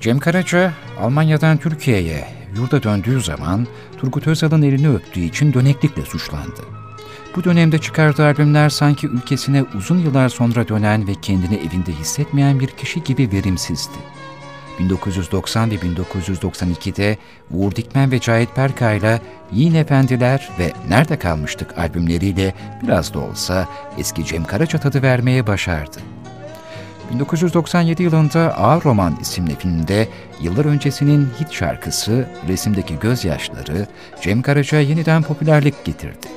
Cem 0.00 0.18
Karaca 0.18 0.72
Almanya'dan 1.00 1.56
Türkiye'ye 1.56 2.28
yurda 2.56 2.82
döndüğü 2.82 3.20
zaman 3.20 3.66
Turgut 4.00 4.26
Özal'ın 4.26 4.62
elini 4.62 4.90
öptüğü 4.90 5.20
için 5.20 5.52
döneklikle 5.52 6.02
suçlandı. 6.02 6.60
Bu 7.36 7.44
dönemde 7.44 7.78
çıkardığı 7.78 8.24
albümler 8.24 8.68
sanki 8.68 9.06
ülkesine 9.06 9.64
uzun 9.74 9.98
yıllar 9.98 10.28
sonra 10.28 10.68
dönen 10.68 11.08
ve 11.08 11.12
kendini 11.22 11.54
evinde 11.54 11.92
hissetmeyen 11.92 12.60
bir 12.60 12.68
kişi 12.68 13.04
gibi 13.04 13.32
verimsizdi. 13.32 14.17
1990 14.78 15.70
ve 15.70 15.74
1992'de 15.74 17.16
Uğur 17.50 17.74
Dikmen 17.74 18.12
ve 18.12 18.20
Cahit 18.20 18.56
Berkay'la 18.56 19.20
Yiğin 19.52 19.74
Efendiler 19.74 20.50
ve 20.58 20.72
Nerede 20.88 21.18
Kalmıştık 21.18 21.78
albümleriyle 21.78 22.54
biraz 22.82 23.14
da 23.14 23.18
olsa 23.18 23.68
eski 23.98 24.24
Cem 24.24 24.44
Karaca 24.44 24.78
tadı 24.78 25.02
vermeye 25.02 25.46
başardı. 25.46 25.98
1997 27.14 28.02
yılında 28.02 28.58
Ağır 28.58 28.84
Roman 28.84 29.18
isimli 29.20 29.56
filmde 29.56 30.08
yıllar 30.40 30.64
öncesinin 30.64 31.28
hit 31.40 31.52
şarkısı 31.52 32.28
Resimdeki 32.48 32.98
Gözyaşları 32.98 33.86
Cem 34.20 34.42
Karaca 34.42 34.80
yeniden 34.80 35.22
popülerlik 35.22 35.84
getirdi. 35.84 36.28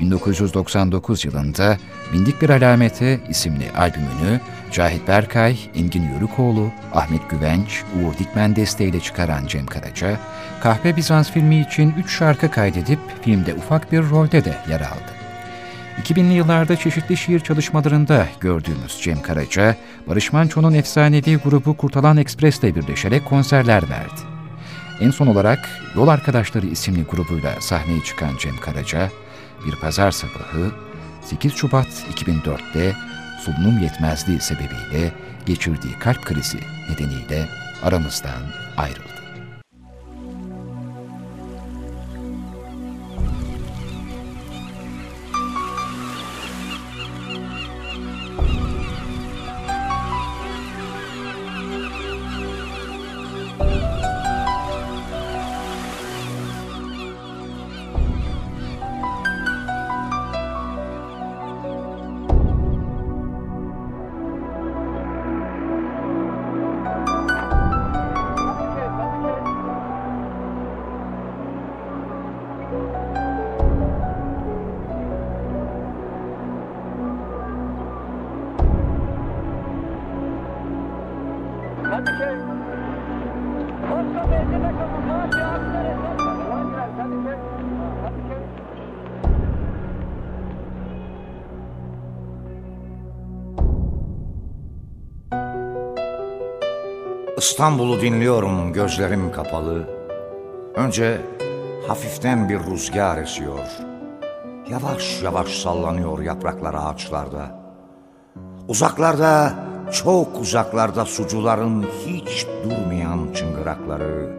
1999 0.00 1.24
yılında 1.24 1.78
Bindik 2.12 2.42
Bir 2.42 2.50
Alamete 2.50 3.20
isimli 3.28 3.70
albümünü 3.76 4.40
Cahit 4.72 5.08
Berkay, 5.08 5.58
Engin 5.74 6.08
Yörükoğlu, 6.12 6.70
Ahmet 6.92 7.30
Güvenç, 7.30 7.82
Uğur 7.94 8.18
Dikmen 8.18 8.56
desteğiyle 8.56 9.00
çıkaran 9.00 9.46
Cem 9.46 9.66
Karaca, 9.66 10.18
Kahve 10.60 10.96
Bizans 10.96 11.30
filmi 11.30 11.60
için 11.60 11.94
3 11.98 12.10
şarkı 12.10 12.50
kaydedip 12.50 12.98
filmde 13.22 13.54
ufak 13.54 13.92
bir 13.92 14.10
rolde 14.10 14.44
de 14.44 14.56
yer 14.70 14.80
aldı. 14.80 15.14
2000'li 16.02 16.32
yıllarda 16.32 16.76
çeşitli 16.76 17.16
şiir 17.16 17.40
çalışmalarında 17.40 18.26
gördüğümüz 18.40 19.00
Cem 19.02 19.22
Karaca, 19.22 19.76
Barış 20.08 20.32
Manço'nun 20.32 20.74
efsanevi 20.74 21.36
grubu 21.36 21.76
Kurtalan 21.76 22.16
Ekspres'le 22.16 22.62
birleşerek 22.62 23.24
konserler 23.24 23.82
verdi. 23.90 24.20
En 25.00 25.10
son 25.10 25.26
olarak 25.26 25.68
Yol 25.96 26.08
Arkadaşları 26.08 26.66
isimli 26.66 27.04
grubuyla 27.04 27.60
sahneye 27.60 28.00
çıkan 28.00 28.36
Cem 28.40 28.56
Karaca, 28.56 29.10
bir 29.66 29.76
pazar 29.76 30.10
sabahı 30.10 30.72
8 31.24 31.54
Şubat 31.54 31.86
2004'te 31.86 32.96
solunum 33.44 33.78
yetmezliği 33.78 34.40
sebebiyle 34.40 35.12
geçirdiği 35.46 35.98
kalp 35.98 36.24
krizi 36.24 36.60
nedeniyle 36.90 37.48
aramızdan 37.82 38.42
ayrıldı. 38.76 39.13
İstanbul'u 97.44 98.00
dinliyorum 98.00 98.72
gözlerim 98.72 99.32
kapalı. 99.32 99.88
Önce 100.74 101.20
hafiften 101.88 102.48
bir 102.48 102.58
rüzgar 102.58 103.18
esiyor. 103.18 103.58
Yavaş 104.70 105.22
yavaş 105.22 105.48
sallanıyor 105.48 106.22
yapraklar 106.22 106.74
ağaçlarda. 106.74 107.60
Uzaklarda, 108.68 109.54
çok 109.92 110.40
uzaklarda 110.40 111.04
sucuların 111.04 111.86
hiç 112.06 112.46
durmayan 112.64 113.32
çıngırakları. 113.34 114.36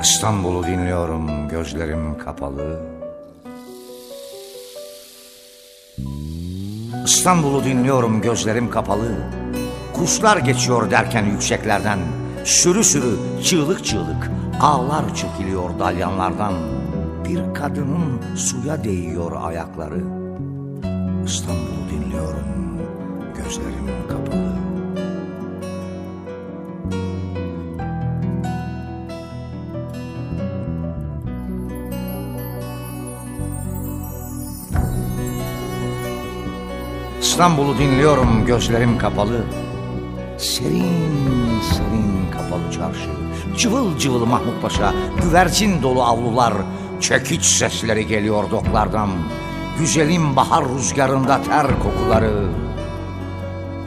İstanbul'u 0.00 0.66
dinliyorum 0.66 1.48
gözlerim 1.48 2.18
kapalı. 2.18 2.80
İstanbul'u 7.04 7.64
dinliyorum 7.64 8.20
gözlerim 8.20 8.70
kapalı. 8.70 9.43
Kuşlar 9.94 10.36
geçiyor 10.36 10.90
derken 10.90 11.24
yükseklerden. 11.24 11.98
Sürü 12.44 12.84
sürü, 12.84 13.16
çığlık 13.44 13.84
çığlık, 13.84 14.30
ağlar 14.60 15.14
çekiliyor 15.14 15.78
dalyanlardan. 15.78 16.54
Bir 17.24 17.54
kadının 17.54 18.36
suya 18.36 18.84
değiyor 18.84 19.32
ayakları. 19.42 20.04
İstanbul'u 21.24 21.90
dinliyorum, 21.90 22.78
gözlerim 23.36 24.08
kapalı. 24.08 24.54
İstanbul'u 37.20 37.78
dinliyorum 37.78 38.46
gözlerim 38.46 38.98
kapalı. 38.98 39.44
Serin 40.44 41.60
serin 41.60 42.30
kapalı 42.30 42.72
çarşı. 42.72 43.10
Cıvıl 43.58 43.98
cıvıl 43.98 44.24
Mahmut 44.24 44.62
Paşa, 44.62 44.94
güvercin 45.22 45.82
dolu 45.82 46.02
avlular. 46.02 46.54
Çekiç 47.00 47.44
sesleri 47.44 48.06
geliyor 48.06 48.50
doklardan. 48.50 49.08
Güzelim 49.78 50.36
bahar 50.36 50.64
rüzgarında 50.68 51.42
ter 51.42 51.66
kokuları. 51.82 52.46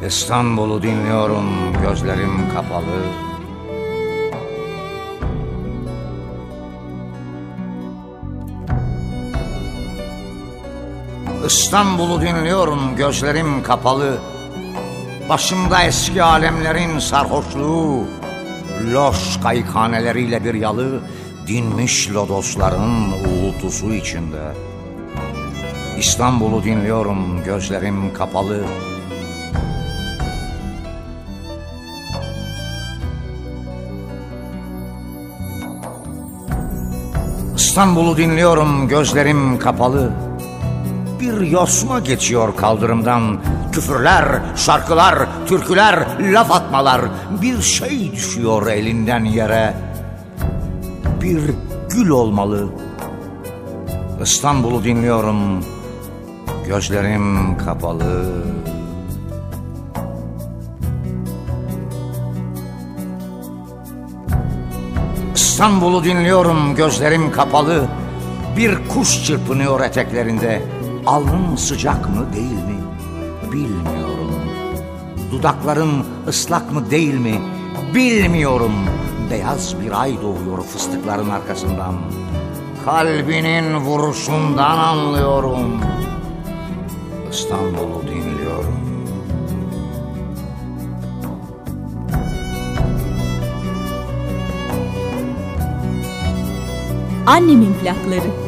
İstanbul'u 0.08 0.82
dinliyorum 0.82 1.46
gözlerim 1.84 2.50
kapalı. 2.56 3.04
İstanbul'u 11.46 12.22
dinliyorum 12.22 12.96
gözlerim 12.96 13.64
kapalı. 13.64 14.18
Başımda 15.30 15.84
eski 15.84 16.24
alemlerin 16.24 17.00
sarhoşluğu, 17.00 18.04
loş 18.94 19.40
kayıkhaneleriyle 19.44 20.44
bir 20.46 20.54
yalı, 20.54 21.02
dinmiş 21.48 22.12
lodosların 22.12 23.12
uğultusu 23.12 23.94
içinde. 23.94 24.54
İstanbul'u 26.00 26.64
dinliyorum 26.64 27.44
gözlerim 27.44 28.14
kapalı. 28.14 28.66
İstanbul'u 37.56 38.18
dinliyorum 38.18 38.88
gözlerim 38.88 39.60
kapalı. 39.60 40.12
Bir 41.20 41.42
yosma 41.42 42.00
geçiyor 42.00 42.56
kaldırımdan. 42.56 43.40
Küfürler, 43.78 44.42
şarkılar, 44.56 45.28
türküler, 45.48 46.08
laf 46.20 46.52
atmalar. 46.52 47.02
Bir 47.42 47.62
şey 47.62 48.12
düşüyor 48.12 48.68
elinden 48.68 49.24
yere. 49.24 49.74
Bir 51.22 51.42
gül 51.90 52.10
olmalı. 52.10 52.68
İstanbul'u 54.24 54.84
dinliyorum. 54.84 55.66
Gözlerim 56.68 57.58
kapalı. 57.58 58.34
İstanbul'u 65.36 66.04
dinliyorum 66.04 66.76
gözlerim 66.76 67.32
kapalı. 67.32 67.88
Bir 68.58 68.88
kuş 68.90 69.26
çırpınıyor 69.26 69.82
eteklerinde. 69.82 70.62
Alnın 71.06 71.56
sıcak 71.56 72.10
mı 72.10 72.34
değil 72.34 72.52
mi? 72.52 72.77
Bilmiyorum. 73.58 74.32
Dudakların 75.32 76.06
ıslak 76.28 76.72
mı 76.74 76.92
değil 76.92 77.14
mi? 77.14 77.42
Bilmiyorum. 77.96 78.72
Beyaz 79.32 79.82
bir 79.82 80.02
ay 80.02 80.22
doğuyor 80.22 80.64
fıstıkların 80.64 81.30
arkasından. 81.30 81.96
Kalbinin 82.86 83.76
vuruşundan 83.78 84.78
anlıyorum. 84.78 85.82
İstanbul'u 87.32 88.02
dinliyorum. 88.08 88.80
Annemin 97.26 97.74
plakları. 97.74 98.47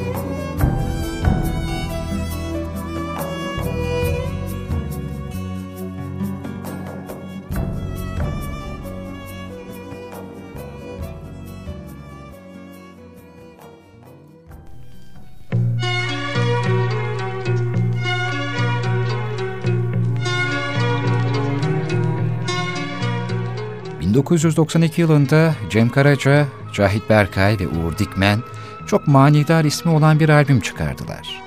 ...1992 24.30 25.02
yılında 25.02 25.56
Cem 25.70 25.90
Karaca, 25.90 26.46
Cahit 26.74 27.10
Berkay 27.10 27.60
ve 27.60 27.68
Uğur 27.68 27.98
Dikmen... 27.98 28.40
...çok 28.88 29.08
manidar 29.08 29.66
ismi 29.66 29.92
olan 29.92 30.20
bir 30.20 30.30
albüm 30.30 30.60
çıkardılar. 30.60 31.42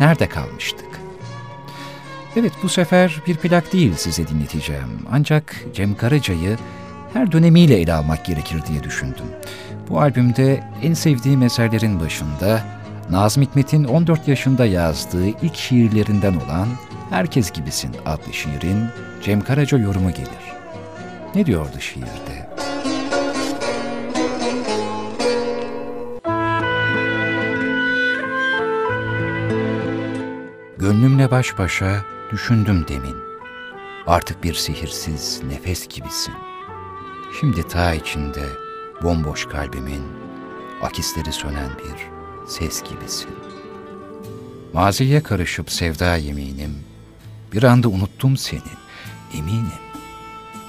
Nerede 0.00 0.28
kalmıştık? 0.28 1.00
Evet 2.36 2.52
bu 2.62 2.68
sefer 2.68 3.22
bir 3.26 3.36
plak 3.36 3.72
değil 3.72 3.94
size 3.96 4.28
dinleteceğim. 4.28 4.88
Ancak 5.12 5.56
Cem 5.74 5.94
Karaca'yı 5.94 6.58
her 7.12 7.32
dönemiyle 7.32 7.80
ele 7.80 7.94
almak 7.94 8.24
gerekir 8.24 8.62
diye 8.68 8.82
düşündüm. 8.82 9.26
Bu 9.88 10.00
albümde 10.00 10.64
en 10.82 10.94
sevdiğim 10.94 11.42
eserlerin 11.42 12.00
başında 12.00 12.64
Nazım 13.10 13.42
Hikmet'in 13.42 13.84
14 13.84 14.28
yaşında 14.28 14.66
yazdığı 14.66 15.26
ilk 15.26 15.54
şiirlerinden 15.54 16.34
olan 16.34 16.68
Herkes 17.10 17.50
Gibisin 17.50 17.90
adlı 18.06 18.32
şiirin 18.32 18.84
Cem 19.22 19.40
Karaca 19.40 19.78
yorumu 19.78 20.10
gelir. 20.10 20.55
Ne 21.36 21.46
diyordu 21.46 21.80
şiirde? 21.80 22.48
Gönlümle 30.78 31.30
baş 31.30 31.58
başa 31.58 32.04
düşündüm 32.32 32.84
demin. 32.88 33.16
Artık 34.06 34.44
bir 34.44 34.54
sihirsiz 34.54 35.42
nefes 35.48 35.88
gibisin. 35.88 36.34
Şimdi 37.40 37.68
ta 37.68 37.94
içinde 37.94 38.46
bomboş 39.02 39.46
kalbimin 39.46 40.02
akisleri 40.82 41.32
sönen 41.32 41.70
bir 41.78 42.08
ses 42.50 42.82
gibisin. 42.82 43.30
Maziye 44.72 45.22
karışıp 45.22 45.72
sevda 45.72 46.16
yeminim, 46.16 46.78
bir 47.52 47.62
anda 47.62 47.88
unuttum 47.88 48.36
seni, 48.36 48.60
eminim. 49.34 49.85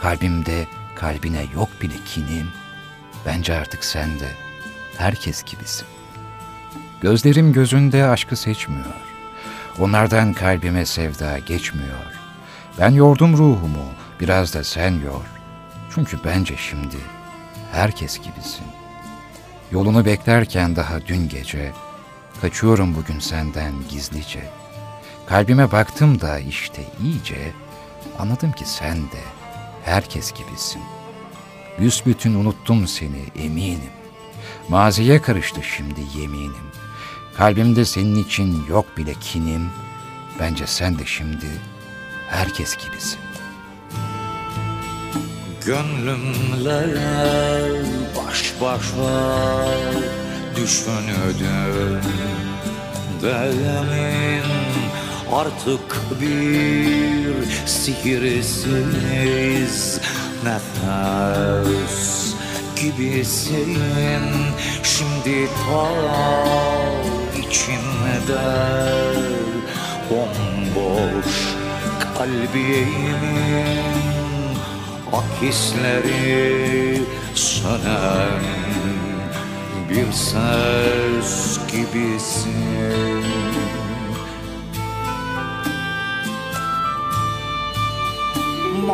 Kalbimde 0.01 0.67
kalbine 0.95 1.45
yok 1.55 1.69
bile 1.81 1.95
kinim, 2.05 2.47
bence 3.25 3.55
artık 3.57 3.83
sen 3.83 4.19
de 4.19 4.29
herkes 4.97 5.43
gibisin. 5.43 5.87
Gözlerim 7.01 7.53
gözünde 7.53 8.05
aşkı 8.05 8.35
seçmiyor, 8.35 8.93
onlardan 9.79 10.33
kalbime 10.33 10.85
sevda 10.85 11.39
geçmiyor. 11.39 12.13
Ben 12.79 12.89
yordum 12.91 13.37
ruhumu, 13.37 13.85
biraz 14.19 14.53
da 14.53 14.63
sen 14.63 14.91
yor. 14.91 15.25
Çünkü 15.95 16.17
bence 16.25 16.57
şimdi 16.57 16.97
herkes 17.71 18.17
gibisin. 18.17 18.65
Yolunu 19.71 20.05
beklerken 20.05 20.75
daha 20.75 21.07
dün 21.07 21.29
gece, 21.29 21.71
kaçıyorum 22.41 22.95
bugün 22.95 23.19
senden 23.19 23.73
gizlice. 23.89 24.49
Kalbime 25.25 25.71
baktım 25.71 26.21
da 26.21 26.39
işte 26.39 26.81
iyice, 27.03 27.51
anladım 28.19 28.51
ki 28.51 28.65
sen 28.65 28.97
de 28.97 29.21
herkes 29.87 30.31
gibisin. 30.31 30.81
Büsbütün 31.79 32.33
unuttum 32.35 32.87
seni 32.87 33.43
eminim. 33.45 33.91
Maziye 34.69 35.21
karıştı 35.21 35.63
şimdi 35.63 36.01
yeminim. 36.19 36.67
Kalbimde 37.37 37.85
senin 37.85 38.23
için 38.23 38.65
yok 38.69 38.97
bile 38.97 39.13
kinim. 39.13 39.69
Bence 40.39 40.67
sen 40.67 40.99
de 40.99 41.05
şimdi 41.05 41.47
herkes 42.29 42.77
gibisin. 42.77 43.19
Gönlümle 45.65 47.01
baş 48.17 48.53
başa 48.61 49.67
düşünüdüm 50.55 52.01
Demin 53.21 54.56
artık 55.33 56.21
bir 56.21 57.35
sihirsiz 57.65 58.99
nefes 60.43 62.33
gibisin. 62.75 63.77
Şimdi 64.83 65.47
ta 65.47 65.89
içimde 67.39 68.47
bomboş 70.09 71.55
kalbimin 72.17 73.67
Akisleri 75.13 77.01
sönen 77.35 78.43
bir 79.89 80.11
ses 80.11 81.59
gibisin 81.71 83.46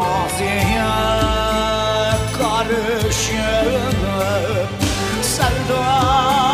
Maziye 0.03 0.93
karışıp 2.37 3.99
sevda 5.21 6.52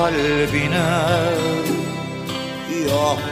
kalbine. 0.00 0.90
Yok 2.84 3.22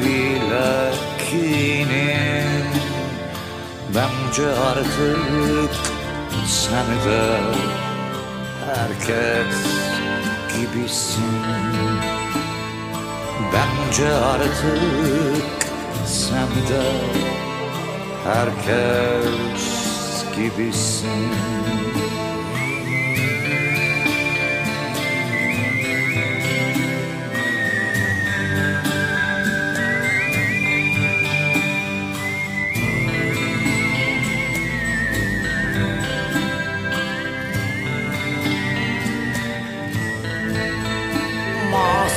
bile 0.00 0.92
kinim 1.26 2.66
Bence 3.94 4.46
artık 4.46 5.70
sen 6.46 6.86
de 7.06 7.40
herkes 8.66 9.56
gibisin. 10.52 11.42
Bence 13.52 14.12
artık 14.12 14.56
sen 16.06 16.48
de 16.68 16.84
herkes 18.24 19.64
gibisin 20.36 21.85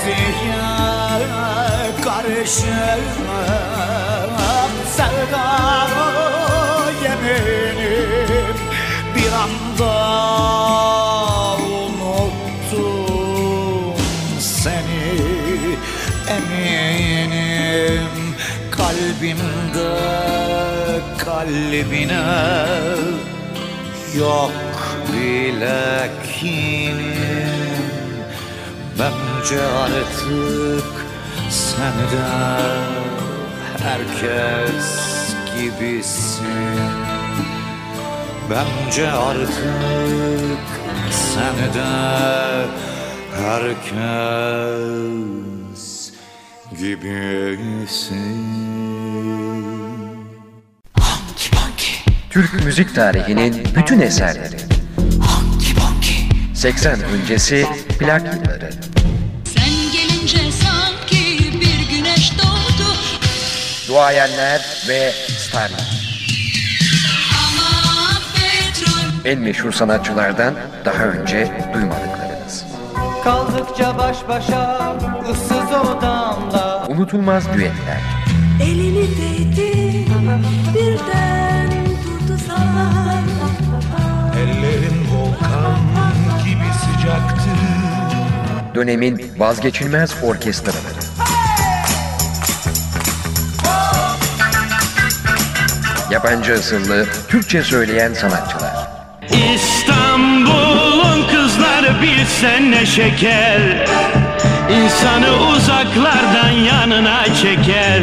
Maziye 0.09 1.27
karışıp 2.03 3.05
sevda 4.95 5.47
yeminim 7.03 8.55
bir 9.15 9.31
anda 9.31 9.95
unuttum 12.41 12.93
seni 14.39 15.05
eminim 16.29 18.13
kalbimde 18.71 19.93
kalbine 21.17 22.25
yok 24.17 24.51
bile 25.13 26.09
kinim 26.39 27.18
Bence 29.39 29.61
artık 29.61 30.85
sen 31.49 31.93
de 32.11 32.27
herkes 33.83 34.87
gibisin 35.55 36.79
Bence 38.49 39.11
artık 39.11 40.59
sen 41.11 41.57
de 41.73 41.89
herkes 43.43 43.83
gibisin 46.79 48.49
Türk 52.29 52.65
müzik 52.65 52.95
tarihinin 52.95 53.67
bütün 53.75 53.99
eserleri. 53.99 54.57
80 56.59 57.01
öncesi 57.01 57.65
plak 57.99 58.35
yılları. 58.35 58.69
Duayenler 63.89 64.85
ve 64.89 65.11
starlar. 65.37 65.99
En 69.25 69.39
meşhur 69.39 69.71
sanatçılardan 69.71 70.53
daha 70.85 71.03
önce 71.03 71.51
duymadıklarınız. 71.73 72.65
Kaldıkça 73.23 73.97
baş 73.97 74.17
başa 74.27 74.95
ıssız 75.31 75.71
odamda 75.71 76.85
Unutulmaz 76.89 77.53
düetler. 77.53 78.01
Elini 78.63 79.17
değdi 79.17 80.05
birden 80.75 81.71
durdu 81.85 82.37
zaman 82.47 83.23
Ellerin 84.37 85.07
volkan 85.11 85.79
gibi 86.43 86.73
sıcaktı 86.73 87.49
Dönemin 88.75 89.31
vazgeçilmez 89.37 90.15
orkestraları. 90.23 90.98
Yabancı 96.11 96.53
asıllı 96.53 97.05
Türkçe 97.27 97.63
söyleyen 97.63 98.13
sanatçılar. 98.13 98.73
İstanbul'un 99.55 101.27
kızları 101.27 102.01
bilsen 102.01 102.71
ne 102.71 102.85
şeker 102.85 103.87
İnsanı 104.69 105.27
uzaklardan 105.55 106.49
yanına 106.49 107.25
çeker 107.25 108.01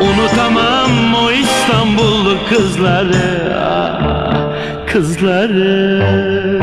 Unutamam 0.00 1.14
o 1.14 1.30
İstanbullu 1.30 2.36
kızları 2.48 3.56
ah, 3.60 4.86
Kızları 4.92 6.62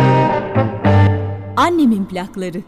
Annemin 1.55 2.05
plakları. 2.05 2.61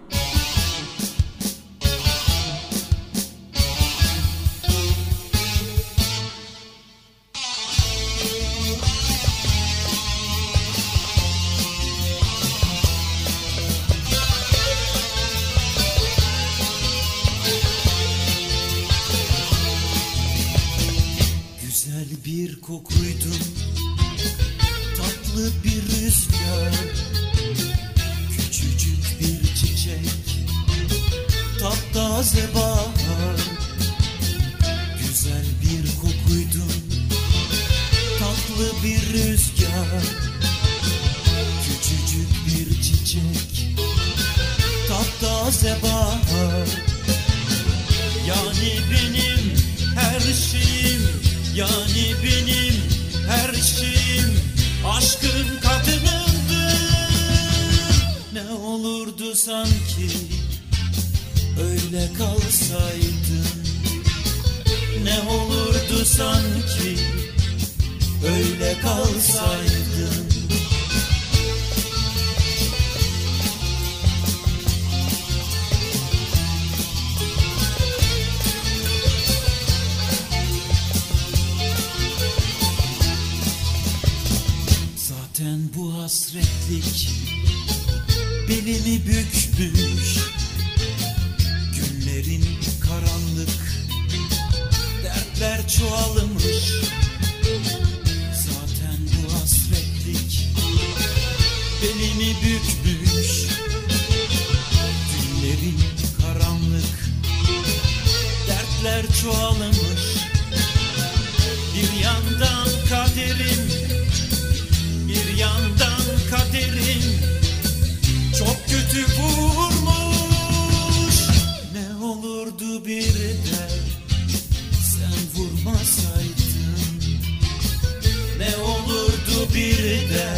Olurdu 129.58 129.68
bir 129.78 130.10
de 130.10 130.30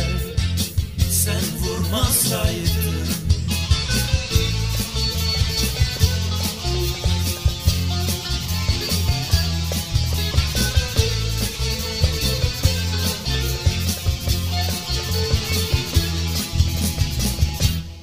sen 1.10 1.42
vurmasaydın 1.62 3.00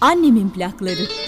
Annemin 0.01 0.51
plakları. 0.51 1.26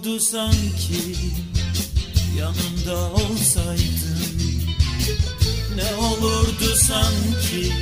Olurdu 0.00 0.20
sanki 0.20 1.16
yanımda 2.38 3.12
olsaydın. 3.12 4.20
Ne 5.76 5.94
olurdu 5.94 6.76
sanki 6.76 7.72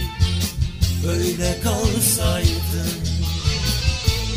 öyle 1.09 1.61
kalsaydın. 1.61 2.93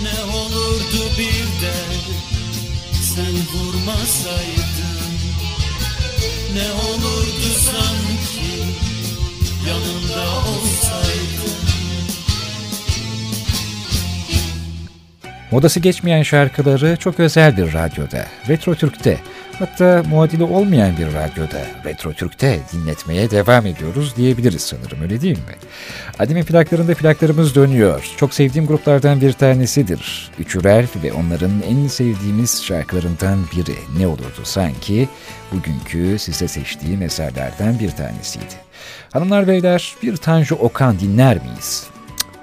Ne 0.04 0.34
olurdu 0.34 1.12
bir 1.18 1.66
de 1.66 1.76
sen 3.16 3.34
vurmasaydın. 3.54 5.02
Ne 6.54 6.72
olurdu 6.72 7.50
sanki 7.66 8.64
yanımda 9.68 10.30
olsaydın 10.40 11.71
Modası 15.52 15.80
geçmeyen 15.80 16.24
şarkıları 16.24 16.98
çok 16.98 17.20
özel 17.20 17.58
bir 17.58 17.74
radyoda, 17.74 18.26
Retro 18.50 18.76
Türk'te, 18.76 19.18
hatta 19.60 20.04
muadili 20.10 20.44
olmayan 20.44 20.98
bir 20.98 21.08
radyoda, 21.08 21.62
Retro 21.86 22.14
Türk'te 22.14 22.60
dinletmeye 22.74 23.32
devam 23.32 23.66
ediyoruz 23.66 24.16
diyebiliriz 24.16 24.62
sanırım 24.62 25.02
öyle 25.02 25.22
değil 25.22 25.38
mi? 25.38 25.56
Adem'in 26.20 26.44
plaklarında 26.44 26.94
plaklarımız 26.94 27.56
dönüyor. 27.56 28.12
Çok 28.18 28.34
sevdiğim 28.34 28.68
gruplardan 28.68 29.22
bir 29.22 29.34
tanesidir. 29.34 30.32
Üçürel 30.40 30.88
ve 31.04 31.14
onların 31.14 31.52
en 31.70 31.88
sevdiğimiz 31.88 32.64
şarkılarından 32.64 33.40
biri 33.56 33.76
ne 34.00 34.08
olurdu 34.08 34.42
sanki 34.44 35.10
bugünkü 35.52 36.20
size 36.20 36.48
seçtiğim 36.48 37.02
eserlerden 37.02 37.80
bir 37.80 37.92
tanesiydi. 37.92 38.56
Hanımlar 39.14 39.48
beyler 39.48 39.96
bir 40.04 40.18
Tanju 40.18 40.56
Okan 40.56 41.00
dinler 41.00 41.38
miyiz? 41.38 41.88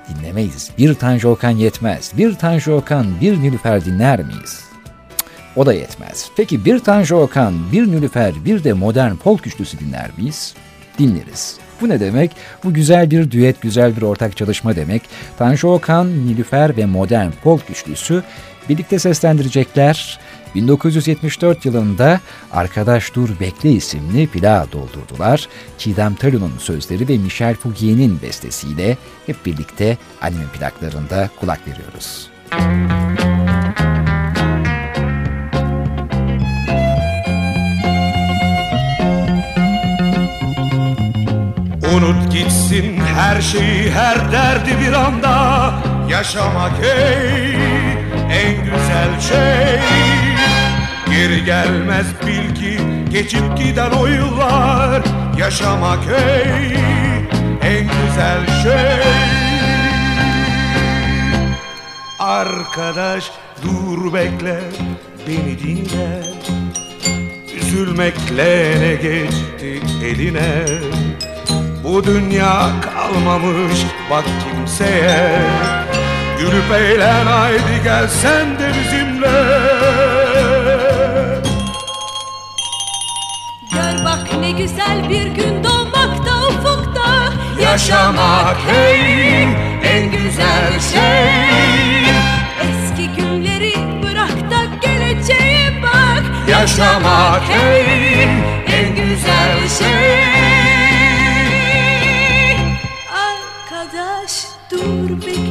Dinlemeyiz. 0.09 0.71
Bir 0.79 0.95
Tanju 0.95 1.29
Okan 1.29 1.51
yetmez. 1.51 2.13
Bir 2.17 2.35
Tanju 2.35 2.73
Okan, 2.73 3.07
bir 3.21 3.43
Nilüfer 3.43 3.85
dinler 3.85 4.25
miyiz? 4.25 4.65
O 5.57 5.67
da 5.67 5.73
yetmez. 5.73 6.29
Peki 6.37 6.65
bir 6.65 6.79
Tanju 6.79 7.17
Okan, 7.17 7.73
bir 7.73 7.87
Nilüfer, 7.87 8.35
bir 8.45 8.65
de 8.65 8.73
modern 8.73 9.15
folk 9.15 9.47
üçlüsü 9.47 9.79
dinler 9.79 10.11
miyiz? 10.17 10.55
Dinleriz. 10.99 11.57
Bu 11.81 11.89
ne 11.89 12.01
demek? 12.01 12.31
Bu 12.65 12.75
güzel 12.75 13.11
bir 13.11 13.31
düet, 13.31 13.61
güzel 13.61 13.97
bir 13.97 14.03
ortak 14.03 14.37
çalışma 14.37 14.77
demek. 14.77 15.03
Tanju 15.39 15.69
Okan, 15.69 16.27
Nilüfer 16.27 16.77
ve 16.77 16.87
modern 16.87 17.31
folk 17.31 17.71
üçlüsü 17.71 18.23
birlikte 18.69 18.99
seslendirecekler. 18.99 20.19
1974 20.55 21.65
yılında 21.65 22.21
Arkadaş 22.53 23.15
Dur 23.15 23.29
Bekle 23.41 23.71
isimli 23.71 24.27
plağı 24.27 24.73
doldurdular. 24.73 25.49
Çiğdem 25.79 26.15
Talu'nun 26.15 26.53
sözleri 26.59 27.09
ve 27.09 27.19
Michel 27.19 27.55
Fugier'in 27.55 28.23
bestesiyle 28.23 28.97
hep 29.27 29.47
birlikte 29.47 29.99
anime 30.21 30.47
plaklarında 30.59 31.31
kulak 31.41 31.61
veriyoruz. 31.69 32.31
Unut 41.97 42.33
gitsin 42.33 42.97
her 42.97 43.41
şeyi 43.41 43.91
her 43.91 44.33
derdi 44.33 44.71
bir 44.81 44.93
anda 44.93 45.75
Yaşamak 46.11 46.73
ey 46.83 47.55
en 48.31 48.65
güzel 48.65 49.21
şey 49.21 50.28
Geri 51.19 51.45
gelmez. 51.45 52.07
Bil 52.27 52.55
ki 52.55 52.79
geçip 53.11 53.57
giden 53.57 53.91
o 53.91 54.07
yıllar 54.07 55.03
Yaşamak 55.39 55.99
ey 56.07 56.75
en 57.63 57.83
güzel 57.83 58.63
şey. 58.63 59.03
Arkadaş 62.19 63.31
dur 63.63 64.15
bekle 64.15 64.61
beni 65.27 65.59
dinle. 65.59 66.23
Üzülmekle 67.57 68.75
ne 68.81 68.95
geçti 68.95 69.81
eline. 70.05 70.65
Bu 71.85 72.05
dünya 72.05 72.71
kalmamış 72.81 73.79
bak 74.11 74.25
kimseye. 74.45 75.43
Gülüp 76.39 76.73
eğlen 76.73 77.27
haydi 77.27 77.83
gel 77.85 78.09
sen 78.09 78.59
de 78.59 78.71
bizimle 78.75 79.98
ne 84.49 84.53
güzel 84.53 85.11
bir 85.11 85.27
gün 85.27 85.65
doğmakta 85.65 86.49
ufukta 86.49 87.33
Yaşamak. 87.63 88.57
Hey 88.67 89.43
en 89.85 90.11
güzel 90.11 90.81
şey. 90.93 92.03
Eski 92.63 93.09
günleri 93.17 93.73
bırak 94.03 94.51
da 94.51 94.65
geleceğe 94.83 95.83
bak. 95.83 96.49
Yaşamak 96.49 97.43
hey 97.49 98.23
en 98.67 98.95
güzel 98.97 99.69
şey. 99.79 100.19
Arkadaş 103.13 104.47
dur 104.71 105.27
bekle 105.27 105.48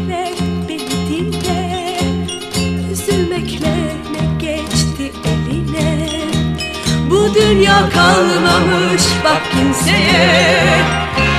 Dünya 7.35 7.89
kalmamış 7.89 9.03
bak 9.23 9.41
kimseye. 9.51 10.79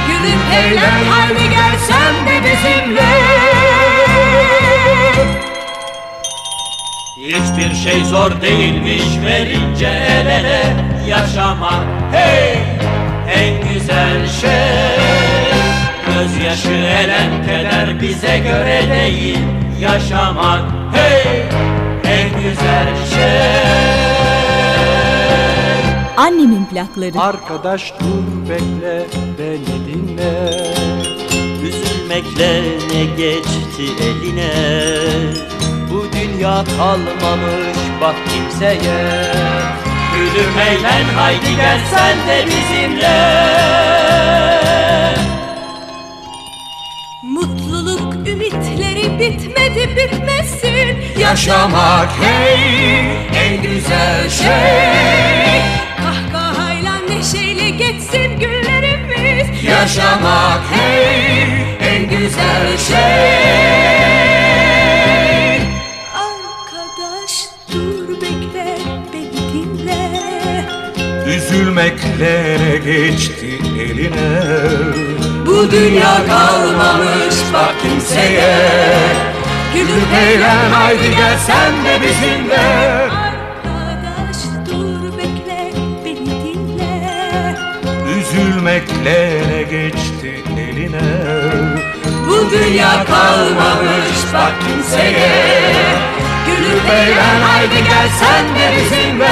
Gülüp 0.07 0.55
eğlen 0.55 1.05
haydi 1.11 1.51
gel 1.51 1.79
sen 1.89 2.27
de 2.27 2.45
bizimle. 2.45 3.09
Hiçbir 7.29 7.75
şey 7.75 8.05
zor 8.05 8.41
değilmiş 8.41 9.03
verince 9.27 9.87
el 9.87 10.27
ele 10.27 10.77
yaşamak 11.09 11.87
Hey 12.13 12.59
en 13.35 13.73
güzel 13.73 14.29
şey 14.41 14.99
Gözyaşı 16.07 16.69
elen 16.69 17.47
keder 17.47 18.01
bize 18.01 18.39
göre 18.39 18.83
değil 18.91 19.39
Yaşamak. 19.81 20.63
Hey 20.93 21.43
en 22.05 22.43
güzel 22.43 22.89
şey 23.15 24.18
Annemin 26.19 26.65
plakları. 26.65 27.21
Arkadaş 27.21 27.93
dur 28.01 28.51
bekle 28.51 29.07
beni 29.39 29.87
dinle. 29.87 30.51
Üzülmekle 31.63 32.63
ne 32.93 33.05
geçti 33.05 34.03
eline? 34.03 34.53
Bu 35.91 36.07
dünya 36.13 36.65
kalmamış 36.77 37.79
bak 38.01 38.15
kimseye. 38.29 39.33
Gülüm 40.15 40.59
eğlen 40.59 41.05
haydi 41.17 41.57
gel 41.57 41.81
sen 41.91 42.17
de 42.29 42.47
bizimle. 42.47 43.19
Mutluluk 47.23 48.29
ümitleri 48.29 49.19
bitmedi 49.19 49.97
bitmesin. 49.97 51.21
Yaşamak 51.21 52.09
hey 52.21 53.01
en 53.35 53.63
güzel 53.63 54.29
şey 54.31 55.88
Yaşamak 59.89 60.61
hey 60.71 61.79
en 61.81 62.03
güzel 62.09 62.79
şey. 62.89 62.99
Arkadaş 66.15 67.49
dur 67.73 68.09
bekle 68.23 68.79
beni 69.13 69.43
dinle. 69.53 70.11
Üzülmekle 71.27 72.59
geçti 72.85 73.59
eline. 73.81 74.41
Bu 75.47 75.71
dünya 75.71 76.27
kalmamış 76.27 77.37
bak 77.53 77.75
kimseye. 77.83 78.59
Gülüp 79.75 80.15
eğlen 80.29 80.71
haydi 80.71 81.11
gel 81.17 81.39
sen 81.47 81.73
de 81.85 82.03
bizimle. 82.03 82.69
Arkadaş 83.79 84.37
dur 84.71 85.19
bekle 85.19 85.73
beni 86.05 86.45
dinle. 86.45 87.57
Üzülmekle 88.19 89.43
geçti 89.71 90.43
eline 90.59 91.01
Bu 92.27 92.51
dünya 92.51 93.05
kalmamış 93.05 94.19
bak 94.35 94.53
kimseye 94.61 95.73
Gülüp 96.47 96.91
eğlen 96.91 97.41
haydi 97.41 97.85
gel 97.85 98.09
sen 98.19 98.45
de 98.55 98.77
bizimle 98.77 99.29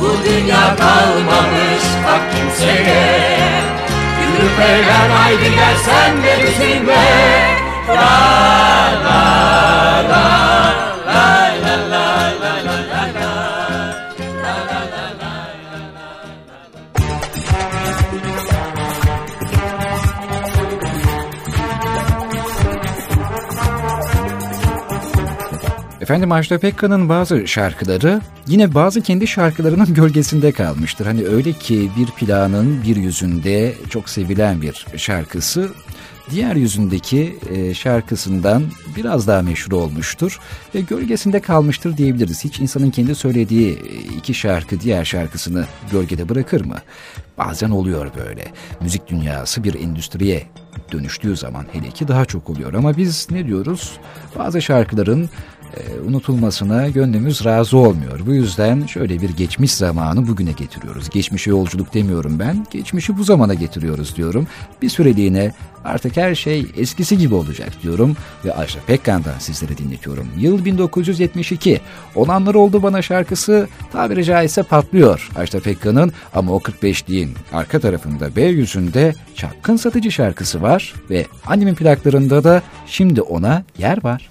Bu 0.00 0.24
dünya 0.24 0.76
kalmamış 0.76 1.84
bak 2.06 2.20
kimseye 2.34 3.40
Gülüp 4.20 4.60
eğlen 4.60 5.10
haydi 5.10 5.54
gel 5.54 5.76
sen 5.84 6.22
de 6.22 6.42
bizimle 6.42 7.69
Efendim 26.10 26.32
Ajda 26.32 26.58
Pekkan'ın 26.58 27.08
bazı 27.08 27.48
şarkıları 27.48 28.20
yine 28.46 28.74
bazı 28.74 29.00
kendi 29.00 29.26
şarkılarının 29.26 29.94
gölgesinde 29.94 30.52
kalmıştır. 30.52 31.06
Hani 31.06 31.26
öyle 31.26 31.52
ki 31.52 31.90
bir 31.98 32.06
planın 32.06 32.82
bir 32.82 32.96
yüzünde 32.96 33.74
çok 33.90 34.08
sevilen 34.08 34.62
bir 34.62 34.86
şarkısı 34.96 35.68
diğer 36.30 36.56
yüzündeki 36.56 37.38
e, 37.50 37.74
şarkısından 37.74 38.62
biraz 38.96 39.26
daha 39.26 39.42
meşhur 39.42 39.72
olmuştur 39.72 40.40
ve 40.74 40.80
gölgesinde 40.80 41.40
kalmıştır 41.40 41.96
diyebiliriz. 41.96 42.44
Hiç 42.44 42.60
insanın 42.60 42.90
kendi 42.90 43.14
söylediği 43.14 43.72
e, 43.72 44.16
iki 44.16 44.34
şarkı 44.34 44.80
diğer 44.80 45.04
şarkısını 45.04 45.66
gölgede 45.92 46.28
bırakır 46.28 46.64
mı? 46.64 46.76
Bazen 47.38 47.70
oluyor 47.70 48.10
böyle. 48.16 48.44
Müzik 48.80 49.08
dünyası 49.08 49.64
bir 49.64 49.74
endüstriye 49.74 50.46
dönüştüğü 50.92 51.36
zaman 51.36 51.66
hele 51.72 51.90
ki 51.90 52.08
daha 52.08 52.24
çok 52.24 52.50
oluyor 52.50 52.74
ama 52.74 52.96
biz 52.96 53.30
ne 53.30 53.46
diyoruz? 53.46 53.92
Bazı 54.38 54.62
şarkıların 54.62 55.30
e, 55.76 56.00
unutulmasına 56.08 56.88
gönlümüz 56.88 57.44
razı 57.44 57.76
olmuyor. 57.76 58.20
Bu 58.26 58.34
yüzden 58.34 58.86
şöyle 58.86 59.20
bir 59.20 59.30
geçmiş 59.30 59.74
zamanı 59.74 60.28
bugüne 60.28 60.52
getiriyoruz. 60.52 61.10
Geçmişe 61.10 61.50
yolculuk 61.50 61.94
demiyorum 61.94 62.38
ben, 62.38 62.66
geçmişi 62.70 63.18
bu 63.18 63.24
zamana 63.24 63.54
getiriyoruz 63.54 64.16
diyorum. 64.16 64.46
Bir 64.82 64.88
süreliğine 64.88 65.52
artık 65.84 66.16
her 66.16 66.34
şey 66.34 66.66
eskisi 66.76 67.18
gibi 67.18 67.34
olacak 67.34 67.72
diyorum 67.82 68.16
ve 68.44 68.54
Ajda 68.54 68.78
Pekkan'dan 68.86 69.38
sizlere 69.38 69.78
dinletiyorum. 69.78 70.28
Yıl 70.38 70.64
1972. 70.64 71.80
Olanlar 72.14 72.54
oldu 72.54 72.82
bana 72.82 73.02
şarkısı 73.02 73.68
tabiri 73.92 74.24
caizse 74.24 74.62
patlıyor 74.62 75.30
Ajda 75.36 75.60
Pekkan'ın 75.60 76.12
ama 76.34 76.52
o 76.52 76.58
45'liğin 76.58 77.28
arka 77.52 77.80
tarafında 77.80 78.36
B 78.36 78.42
yüzünde 78.42 79.14
çapkın 79.34 79.76
satıcı 79.76 80.12
şarkısı 80.12 80.62
var 80.62 80.94
ve 81.10 81.26
annemin 81.46 81.74
plaklarında 81.74 82.44
da 82.44 82.62
şimdi 82.86 83.22
ona 83.22 83.62
yer 83.78 84.04
var. 84.04 84.30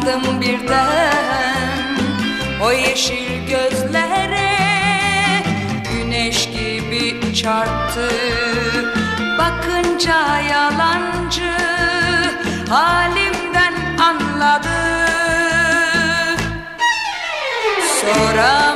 Kandım 0.00 0.40
birden 0.40 1.96
O 2.62 2.72
yeşil 2.72 3.46
gözlere. 3.48 4.50
Güneş 5.92 6.46
gibi 6.46 7.34
çarptı 7.34 8.08
Bakınca 9.38 10.40
yalancı 10.40 11.52
halimden 12.68 13.74
anladı. 13.98 14.68
Soramadım 18.00 18.69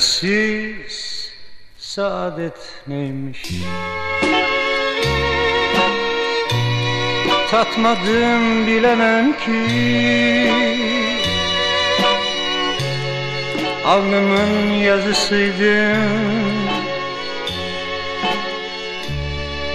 Sensiz 0.00 1.30
saadet 1.78 2.58
neymiş? 2.86 3.52
Tatmadım 7.50 8.66
bilemem 8.66 9.32
ki. 9.32 10.52
Alnımın 13.84 14.72
yazısıydın 14.72 15.98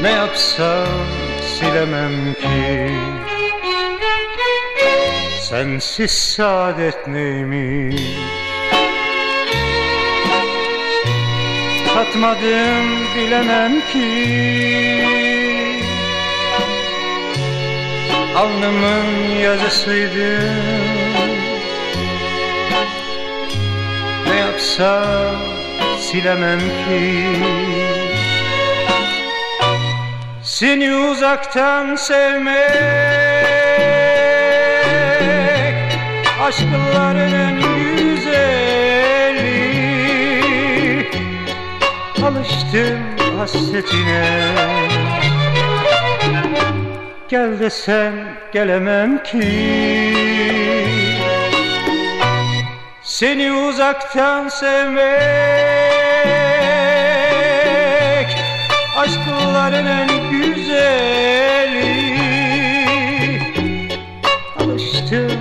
Ne 0.01 0.09
yapsam 0.09 0.87
silemem 1.41 2.33
ki. 2.33 2.91
Sensiz 5.41 6.11
saadet 6.11 7.07
neymiş 7.07 8.44
Tatmadım 11.95 12.85
bilemem 13.15 13.81
ki. 13.81 15.05
Alnımın 18.37 19.35
yazısıydı. 19.43 20.39
Ne 24.27 24.35
yapsam 24.35 25.35
silemem 25.99 26.59
ki. 26.59 27.25
Seni 30.43 30.95
uzaktan 30.95 31.95
sevmek 31.95 32.75
Aşkların 36.41 37.33
en 37.33 37.61
güzeli 37.61 38.64
Alıştım 42.35 42.99
hasretine. 43.37 44.25
Gel 47.29 47.59
desen 47.59 48.13
gelemem 48.53 49.23
ki. 49.23 49.37
Seni 53.03 53.51
uzaktan 53.51 54.47
sevmek 54.47 55.05
Aşkların 58.97 59.85
en 59.85 60.31
güzeli. 60.31 61.85
Alıştım 64.59 65.31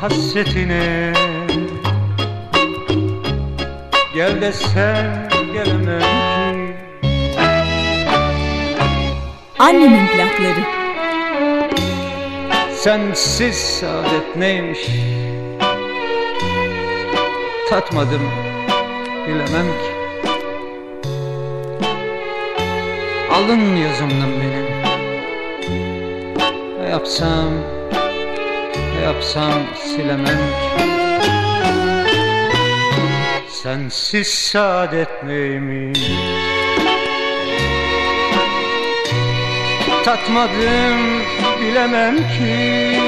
hasretine. 0.00 1.12
Gel 4.14 4.40
desen 4.40 5.28
gelemem 5.52 6.15
Annemin 9.66 10.06
plakları. 10.06 10.62
Sensiz 12.74 13.56
saadet 13.56 14.36
neymiş? 14.36 14.86
Tatmadım 17.70 18.22
bilemem 19.26 19.66
ki. 19.66 19.92
Alın 23.32 23.76
yazımdan 23.76 24.30
benim 24.40 24.66
Ne 26.80 26.88
yapsam 26.88 27.50
Ne 28.96 29.04
yapsam 29.04 29.62
silemem 29.84 30.38
ki. 30.38 30.82
Sensiz 33.48 34.28
saadet 34.28 35.22
neymiş 35.24 36.45
Tatmadım 40.06 41.22
bilemem 41.60 42.16
ki. 42.16 43.00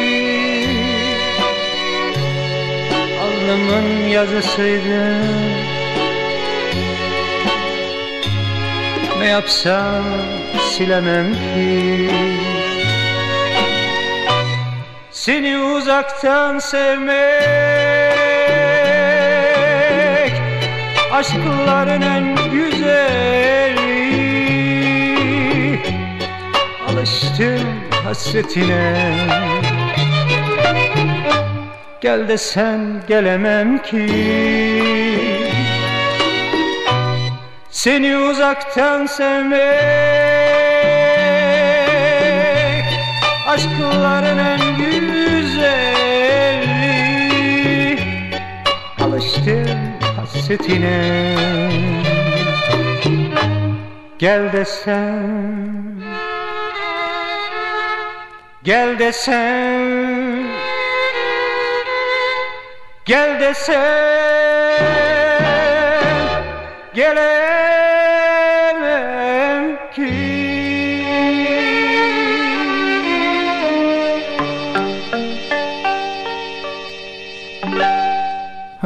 Alnımın 3.22 4.08
yazısıydı 4.08 5.22
Ne 9.18 9.26
yapsam 9.26 10.04
silemem 10.70 11.34
ki. 11.34 12.10
Seni 15.10 15.58
uzaktan 15.58 16.58
sevmek 16.58 17.12
Aşkların 21.12 22.02
en 22.02 22.36
güzeli 22.52 22.67
Alıştım 27.38 27.68
hasretine. 28.04 28.94
Gel 32.00 32.28
desen 32.28 33.02
gelemem 33.08 33.82
ki. 33.82 34.06
Seni 37.70 38.16
uzaktan 38.16 39.06
sevmek 39.06 39.58
Aşkların 43.48 44.38
en 44.38 44.76
güzeli. 44.76 45.58
Alıştım 49.00 49.68
hasretine. 50.16 51.36
Gel 54.18 54.52
desen 54.52 55.77
Gel 58.68 58.98
desen 58.98 60.46
Gel 63.06 63.38
desen 63.38 63.74
Gelemem 66.92 67.77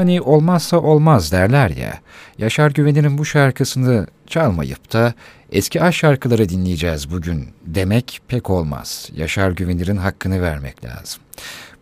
Hani 0.03 0.20
olmazsa 0.20 0.76
olmaz 0.76 1.32
derler 1.32 1.70
ya. 1.70 2.00
Yaşar 2.38 2.70
Güvenir'in 2.70 3.18
bu 3.18 3.24
şarkısını 3.24 4.07
çalmayıp 4.26 4.92
da 4.92 5.14
eski 5.53 5.82
aşk 5.82 5.98
şarkıları 5.98 6.48
dinleyeceğiz 6.48 7.11
bugün 7.11 7.48
demek 7.66 8.20
pek 8.28 8.50
olmaz. 8.50 9.09
Yaşar 9.16 9.50
Güvenir'in 9.50 9.96
hakkını 9.96 10.42
vermek 10.42 10.84
lazım. 10.84 11.22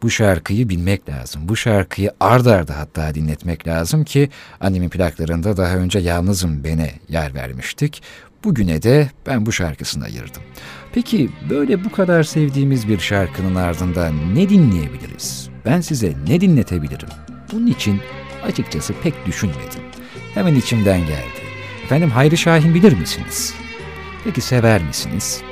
Bu 0.03 0.11
şarkıyı 0.11 0.68
bilmek 0.68 1.09
lazım. 1.09 1.49
Bu 1.49 1.57
şarkıyı 1.57 2.11
ard 2.21 2.47
arda 2.47 2.79
hatta 2.79 3.14
dinletmek 3.14 3.66
lazım 3.66 4.05
ki 4.05 4.31
annemin 4.61 4.89
plaklarında 4.89 5.57
daha 5.57 5.77
önce 5.77 5.99
Yalnızım 5.99 6.64
Bene 6.64 6.95
yer 7.09 7.35
vermiştik. 7.35 8.03
Bugüne 8.45 8.83
de 8.83 9.11
ben 9.27 9.47
bu 9.47 9.53
şarkısını 9.53 10.05
ayırdım. 10.05 10.43
Peki 10.93 11.31
böyle 11.51 11.85
bu 11.85 11.93
kadar 11.93 12.23
sevdiğimiz 12.23 12.89
bir 12.89 12.99
şarkının 12.99 13.55
ardından 13.55 14.35
ne 14.35 14.49
dinleyebiliriz? 14.49 15.49
Ben 15.64 15.81
size 15.81 16.14
ne 16.29 16.41
dinletebilirim? 16.41 17.09
Bunun 17.53 17.66
için 17.66 18.01
açıkçası 18.42 18.94
pek 19.03 19.26
düşünmedim. 19.26 19.82
Hemen 20.34 20.55
içimden 20.55 21.01
geldi. 21.01 21.40
Efendim 21.84 22.11
Hayri 22.11 22.36
Şahin 22.36 22.74
bilir 22.74 22.98
misiniz? 22.98 23.55
Peki 24.24 24.40
sever 24.40 24.82
misiniz? 24.82 25.42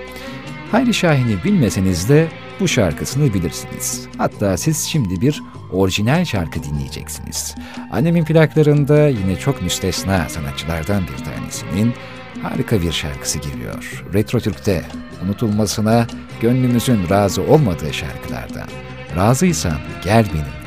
Hayri 0.70 0.94
Şahin'i 0.94 1.44
bilmeseniz 1.44 2.08
de 2.08 2.28
bu 2.60 2.68
şarkısını 2.68 3.34
bilirsiniz. 3.34 4.06
Hatta 4.18 4.56
siz 4.56 4.84
şimdi 4.84 5.20
bir 5.20 5.42
orijinal 5.72 6.24
şarkı 6.24 6.62
dinleyeceksiniz. 6.62 7.54
Annemin 7.90 8.24
plaklarında 8.24 9.08
yine 9.08 9.38
çok 9.38 9.62
müstesna 9.62 10.28
sanatçılardan 10.28 11.02
bir 11.02 11.24
tanesinin 11.24 11.94
harika 12.42 12.82
bir 12.82 12.92
şarkısı 12.92 13.38
geliyor. 13.38 14.04
Retro 14.14 14.40
Türk'te 14.40 14.84
unutulmasına 15.24 16.06
gönlümüzün 16.40 17.10
razı 17.10 17.42
olmadığı 17.42 17.92
şarkılardan. 17.94 18.68
Razıysan 19.16 19.78
gel 20.04 20.26
benimle. 20.34 20.57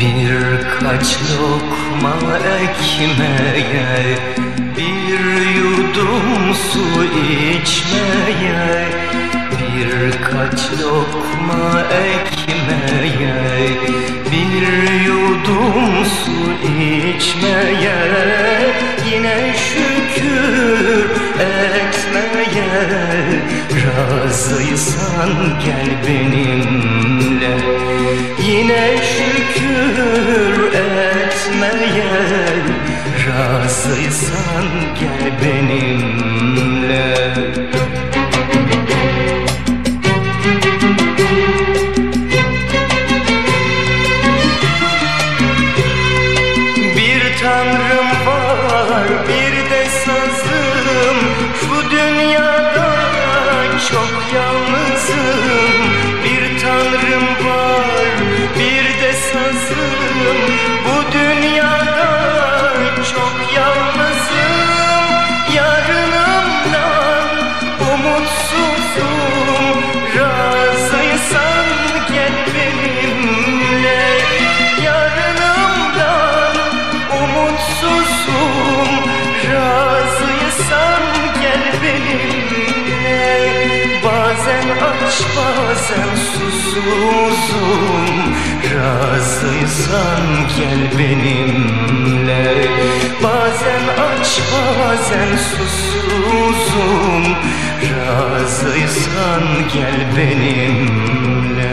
Birkaç 0.00 1.18
lokma 1.20 2.38
ekmeğe 2.38 4.18
Bir 4.76 5.24
yudum 5.56 6.54
su 6.54 7.04
içmeye 7.04 8.88
Birkaç 9.52 10.60
lokma 10.82 11.82
ekmeğe 11.82 13.34
Bir 14.32 14.92
yudum 15.06 16.04
su 16.04 16.68
içmeye 16.72 18.00
Yine 19.12 19.54
şükür 19.56 21.10
etmeye 21.40 22.72
Razıysan 23.84 25.30
gel 25.64 25.90
benimle 26.08 26.91
Yine 28.62 28.96
şükür 29.02 30.72
etmeye 30.72 32.12
Razıysan 33.28 34.66
gel 35.00 35.32
benimle 35.42 37.14
susuzum 87.02 88.34
Razıysan 88.74 90.24
gel 90.56 90.82
benimle. 90.98 92.44
Bazen 93.22 93.84
aç 93.88 94.40
bazen 94.52 95.36
susuzum 95.36 97.24
Razıysan 97.82 99.44
gel 99.72 99.98
benimle 100.16 101.72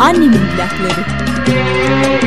Annemin 0.00 0.40
plakları. 0.56 2.17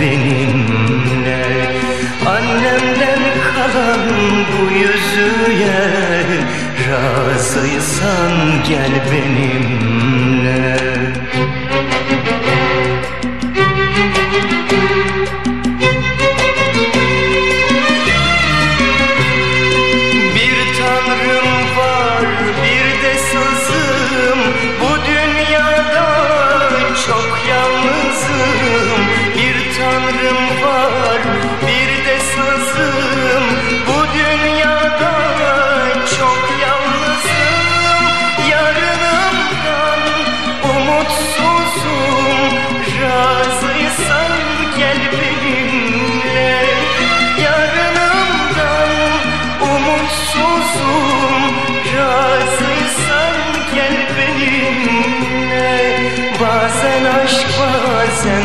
benimle 0.00 1.46
Annemden 2.26 3.22
kalan 3.54 4.00
bu 4.52 4.72
yüzüğe 4.72 5.76
Razıysan 6.88 8.32
gel 8.68 8.92
benimle. 9.12 9.85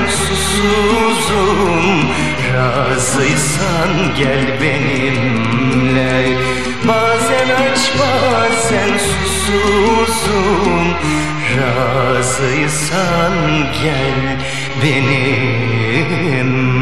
susuzum 0.07 1.85
Razıysan 2.53 3.91
gel 4.17 4.61
benimle. 4.61 6.37
Bazen 6.87 7.49
aç 7.49 7.91
bazen 7.99 8.97
susuzum 8.97 10.85
Razıysan 11.57 13.33
gel 13.83 14.39
benimle. 14.83 16.80